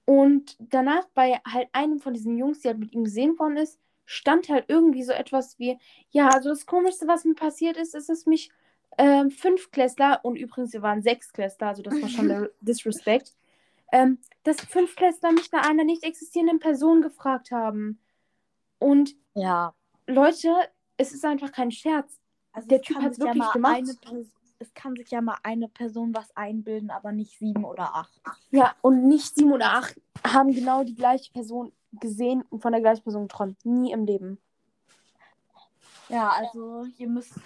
Und 0.05 0.57
danach 0.59 1.07
bei 1.15 1.41
halt 1.47 1.69
einem 1.73 1.99
von 1.99 2.15
diesen 2.15 2.39
Jungs, 2.39 2.61
die 2.61 2.69
halt 2.69 2.79
mit 2.79 2.93
ihm 2.93 3.05
gesehen 3.05 3.39
worden 3.39 3.59
ist, 3.59 3.79
stand 4.09 4.49
halt 4.49 4.65
irgendwie 4.69 5.03
so 5.03 5.13
etwas 5.13 5.59
wie, 5.59 5.79
ja, 6.11 6.29
also 6.29 6.49
das 6.49 6.65
Komischste, 6.65 7.07
was 7.07 7.27
mir 7.27 7.35
passiert 7.35 7.77
ist, 7.77 7.95
ist, 7.95 8.09
dass 8.09 8.25
mich 8.25 8.51
ähm, 8.97 9.31
Fünftklässler, 9.31 10.21
und 10.23 10.37
übrigens, 10.37 10.73
wir 10.73 10.81
waren 10.81 11.03
Sechsklässler, 11.03 11.69
also 11.69 11.83
das 11.83 12.01
war 12.01 12.09
schon 12.09 12.29
der 12.29 12.51
Disrespect, 12.63 13.35
ähm, 13.93 14.19
dass 14.45 14.57
Fünftklässler 14.63 15.33
mich 15.33 15.53
nach 15.53 15.69
einer 15.69 15.85
nicht 15.85 16.05
existierenden 16.05 16.59
Person 16.59 17.03
gefragt 17.03 17.51
haben. 17.51 18.01
Und 18.79 19.15
ja. 19.35 19.75
Leute, 20.07 20.55
es 20.97 21.13
ist 21.13 21.27
einfach 21.27 21.53
kein 21.53 21.71
Scherz. 21.71 22.19
Also 22.53 22.67
Der 22.69 22.81
es 22.81 22.87
Typ 22.87 22.97
sich 22.97 23.19
ja 23.19 23.27
wirklich 23.27 23.37
mal 23.37 23.53
gemacht. 23.53 23.83
Es 24.59 24.73
kann 24.75 24.97
sich 24.97 25.11
ja 25.11 25.21
mal 25.21 25.37
eine 25.43 25.69
Person 25.69 26.15
was 26.15 26.35
einbilden, 26.35 26.91
aber 26.91 27.13
nicht 27.13 27.39
sieben 27.39 27.65
oder 27.65 27.95
acht. 27.95 28.21
Ja, 28.51 28.75
und 28.81 29.07
nicht 29.07 29.35
sieben 29.35 29.53
oder 29.53 29.75
acht 29.75 30.01
haben 30.27 30.53
genau 30.53 30.83
die 30.83 30.97
gleiche 30.97 31.31
Person 31.31 31.73
gesehen 31.93 32.43
und 32.51 32.61
von 32.61 32.73
der 32.73 32.81
gleichen 32.81 33.03
Person 33.03 33.23
geträumt. 33.29 33.65
Nie 33.65 33.93
im 33.93 34.05
Leben. 34.05 34.39
Ja, 36.09 36.31
also 36.31 36.87
ihr 36.97 37.09
müsst 37.09 37.39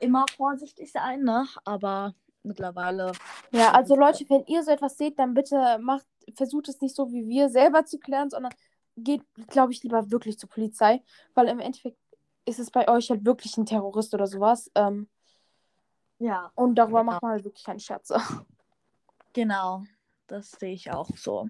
immer 0.00 0.24
vorsichtig 0.36 0.90
sein, 0.90 1.22
ne? 1.22 1.46
Aber 1.64 2.14
mittlerweile. 2.42 3.12
Ja, 3.52 3.72
also 3.72 3.94
Leute, 3.94 4.24
wenn 4.28 4.44
ihr 4.46 4.62
so 4.64 4.70
etwas 4.72 4.96
seht, 4.96 5.18
dann 5.18 5.34
bitte 5.34 5.78
macht, 5.80 6.06
versucht 6.34 6.68
es 6.68 6.80
nicht 6.80 6.96
so 6.96 7.10
wie 7.12 7.26
wir 7.28 7.48
selber 7.48 7.84
zu 7.84 7.98
klären, 7.98 8.30
sondern 8.30 8.52
geht, 8.96 9.22
glaube 9.48 9.72
ich, 9.72 9.82
lieber 9.84 10.10
wirklich 10.10 10.38
zur 10.38 10.48
Polizei, 10.48 11.02
weil 11.34 11.46
im 11.48 11.60
Endeffekt 11.60 11.98
ist 12.44 12.58
es 12.58 12.70
bei 12.70 12.88
euch 12.88 13.10
halt 13.10 13.24
wirklich 13.24 13.56
ein 13.56 13.66
Terrorist 13.66 14.12
oder 14.14 14.26
sowas. 14.26 14.70
Ähm, 14.74 15.08
Ja. 16.18 16.50
und 16.56 16.74
darüber 16.74 17.00
Genau. 17.00 17.12
macht 17.12 17.22
man 17.22 17.32
halt 17.32 17.44
wirklich 17.44 17.64
keine 17.64 17.80
Scherze. 17.80 18.16
Genau. 19.34 19.84
Das 20.26 20.50
sehe 20.52 20.72
ich 20.72 20.90
auch 20.90 21.08
so. 21.16 21.48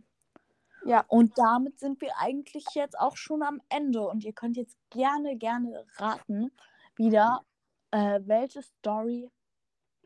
Ja. 0.89 1.05
Und 1.09 1.37
damit 1.39 1.79
sind 1.79 2.01
wir 2.01 2.13
eigentlich 2.19 2.65
jetzt 2.75 2.99
auch 2.99 3.17
schon 3.17 3.43
am 3.43 3.61
Ende. 3.69 4.07
Und 4.07 4.25
ihr 4.25 4.33
könnt 4.33 4.57
jetzt 4.57 4.77
gerne, 4.91 5.37
gerne 5.37 5.85
raten, 5.97 6.51
wieder, 6.97 7.45
äh, 7.91 8.21
welche 8.25 8.63
Story 8.63 9.31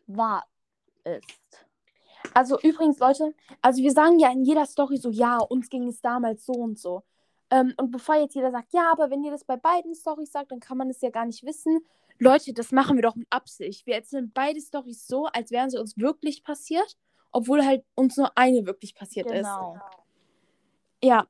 wahr 0.06 0.44
ist. 1.04 1.66
Also 2.34 2.58
übrigens, 2.60 2.98
Leute, 2.98 3.34
also 3.60 3.82
wir 3.82 3.92
sagen 3.92 4.18
ja 4.18 4.30
in 4.30 4.44
jeder 4.44 4.66
Story 4.66 4.96
so, 4.96 5.10
ja, 5.10 5.38
uns 5.38 5.68
ging 5.68 5.88
es 5.88 6.00
damals 6.00 6.44
so 6.46 6.52
und 6.52 6.78
so. 6.78 7.02
Ähm, 7.50 7.74
und 7.76 7.90
bevor 7.90 8.14
jetzt 8.16 8.34
jeder 8.34 8.50
sagt, 8.50 8.72
ja, 8.72 8.90
aber 8.92 9.10
wenn 9.10 9.22
ihr 9.24 9.30
das 9.30 9.44
bei 9.44 9.56
beiden 9.56 9.94
Storys 9.94 10.32
sagt, 10.32 10.52
dann 10.52 10.60
kann 10.60 10.78
man 10.78 10.88
es 10.88 11.02
ja 11.02 11.10
gar 11.10 11.26
nicht 11.26 11.44
wissen. 11.44 11.84
Leute, 12.18 12.52
das 12.54 12.72
machen 12.72 12.96
wir 12.96 13.02
doch 13.02 13.14
mit 13.16 13.26
Absicht. 13.30 13.84
Wir 13.86 13.96
erzählen 13.96 14.30
beide 14.32 14.60
Storys 14.60 15.06
so, 15.06 15.26
als 15.26 15.50
wären 15.50 15.68
sie 15.68 15.78
uns 15.78 15.98
wirklich 15.98 16.44
passiert, 16.44 16.96
obwohl 17.30 17.64
halt 17.64 17.84
uns 17.94 18.16
nur 18.16 18.36
eine 18.38 18.64
wirklich 18.64 18.94
passiert 18.94 19.28
Genau. 19.28 19.74
ist. 19.74 20.01
Ja. 21.02 21.26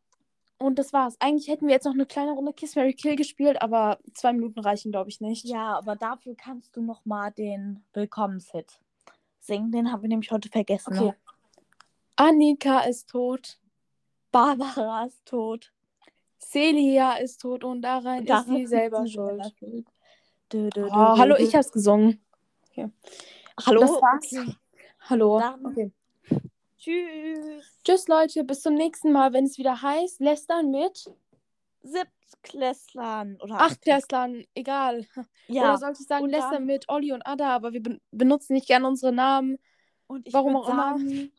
Und 0.59 0.79
das 0.79 0.93
war's. 0.93 1.17
Eigentlich 1.19 1.49
hätten 1.49 1.67
wir 1.67 1.75
jetzt 1.75 1.85
noch 1.85 1.93
eine 1.95 2.07
kleine 2.07 2.33
Runde 2.33 2.53
Kiss 2.53 2.77
Mary 2.77 2.95
Kill 2.95 3.17
gespielt, 3.17 3.61
aber 3.61 3.99
zwei 4.15 4.33
Minuten 4.33 4.61
reichen, 4.61 4.93
glaube 4.93 5.11
ich, 5.11 5.21
nicht. 5.21 5.45
Ja, 5.45 5.77
aber 5.77 5.97
dafür 5.97 6.37
kannst 6.37 6.77
du 6.77 6.83
noch 6.83 7.05
mal 7.05 7.31
den 7.33 7.83
Willkommenshit 7.93 8.79
singen. 9.41 9.73
Den 9.73 9.91
haben 9.91 10.03
wir 10.03 10.09
nämlich 10.09 10.31
heute 10.31 10.49
vergessen. 10.49 10.95
Okay. 10.97 11.05
Ne? 11.07 11.17
Annika 12.15 12.81
ist 12.81 13.09
tot. 13.11 13.59
Barbara 14.31 15.07
ist 15.07 15.25
tot. 15.27 15.73
Celia 16.39 17.15
ist 17.15 17.41
tot 17.41 17.65
und 17.65 17.83
daran 17.83 18.19
ist 18.19 18.23
sie 18.23 18.27
Daran 18.27 18.67
selber 18.67 19.07
schuld. 19.07 19.43
schuld. 19.59 19.87
Dö, 20.53 20.69
dö, 20.69 20.71
dö, 20.71 20.85
Oh, 20.85 20.89
dö, 20.89 21.19
hallo, 21.19 21.37
ich 21.39 21.55
hab's 21.57 21.73
gesungen. 21.73 22.21
Hallo. 23.67 23.81
Das 23.81 23.91
war's. 23.91 24.33
Okay. 24.33 24.55
Hallo. 25.09 25.41
Dann- 25.41 25.67
Okay. 25.67 25.93
Tschüss. 26.83 27.79
Tschüss, 27.85 28.09
Leute. 28.09 28.43
Bis 28.45 28.61
zum 28.63 28.75
nächsten 28.75 29.13
Mal, 29.13 29.33
wenn 29.33 29.45
es 29.45 29.57
wieder 29.57 29.81
heißt, 29.83 30.21
lästern 30.21 30.71
mit 30.73 31.05
Siebtklässlern 31.83 33.39
oder 33.41 33.61
Achtklässlern. 33.61 34.45
Egal. 34.55 35.07
Ja. 35.47 35.63
Oder 35.63 35.79
sollte 35.79 36.03
ich 36.03 36.09
sagen, 36.09 36.25
und 36.25 36.31
lästern 36.31 36.53
dann- 36.53 36.67
mit 36.67 36.89
Olli 36.89 37.13
und 37.13 37.23
Ada, 37.27 37.55
aber 37.55 37.73
wir 37.73 37.83
ben 37.83 38.01
benutzen 38.11 38.55
nicht 38.55 38.67
gerne 38.67 38.87
unsere 38.89 39.13
Namen. 39.13 39.59
und 40.09 40.27
ich 40.29 40.35
Warum 40.35 40.57
auch 40.57 40.69
immer. 40.69 40.99
sagen, 40.99 41.33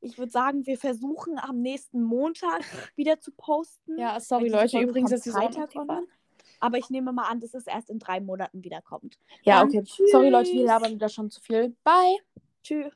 Ich 0.00 0.18
würde 0.18 0.30
sagen, 0.32 0.66
wir 0.66 0.78
versuchen 0.78 1.38
am 1.38 1.60
nächsten 1.62 2.02
Montag 2.02 2.62
wieder 2.96 3.18
zu 3.20 3.32
posten. 3.32 3.98
Ja, 3.98 4.18
sorry, 4.20 4.48
Leute. 4.48 4.78
Übrigens, 4.80 5.10
sie 5.10 5.30
so 5.30 5.32
Freitag 5.32 5.74
online. 5.76 6.06
Aber 6.60 6.78
ich 6.78 6.90
nehme 6.90 7.12
mal 7.12 7.24
an, 7.28 7.40
dass 7.40 7.54
es 7.54 7.66
erst 7.66 7.90
in 7.90 7.98
drei 7.98 8.20
Monaten 8.20 8.62
wiederkommt. 8.64 9.18
Ja, 9.42 9.60
Dann 9.60 9.68
okay. 9.68 9.82
Sorry, 10.10 10.28
Leute, 10.28 10.50
wir 10.50 10.60
tschüss. 10.60 10.66
labern 10.66 10.92
wieder 10.92 11.08
schon 11.08 11.30
zu 11.30 11.40
viel. 11.40 11.76
Bye. 11.84 12.16
Tschüss. 12.62 12.92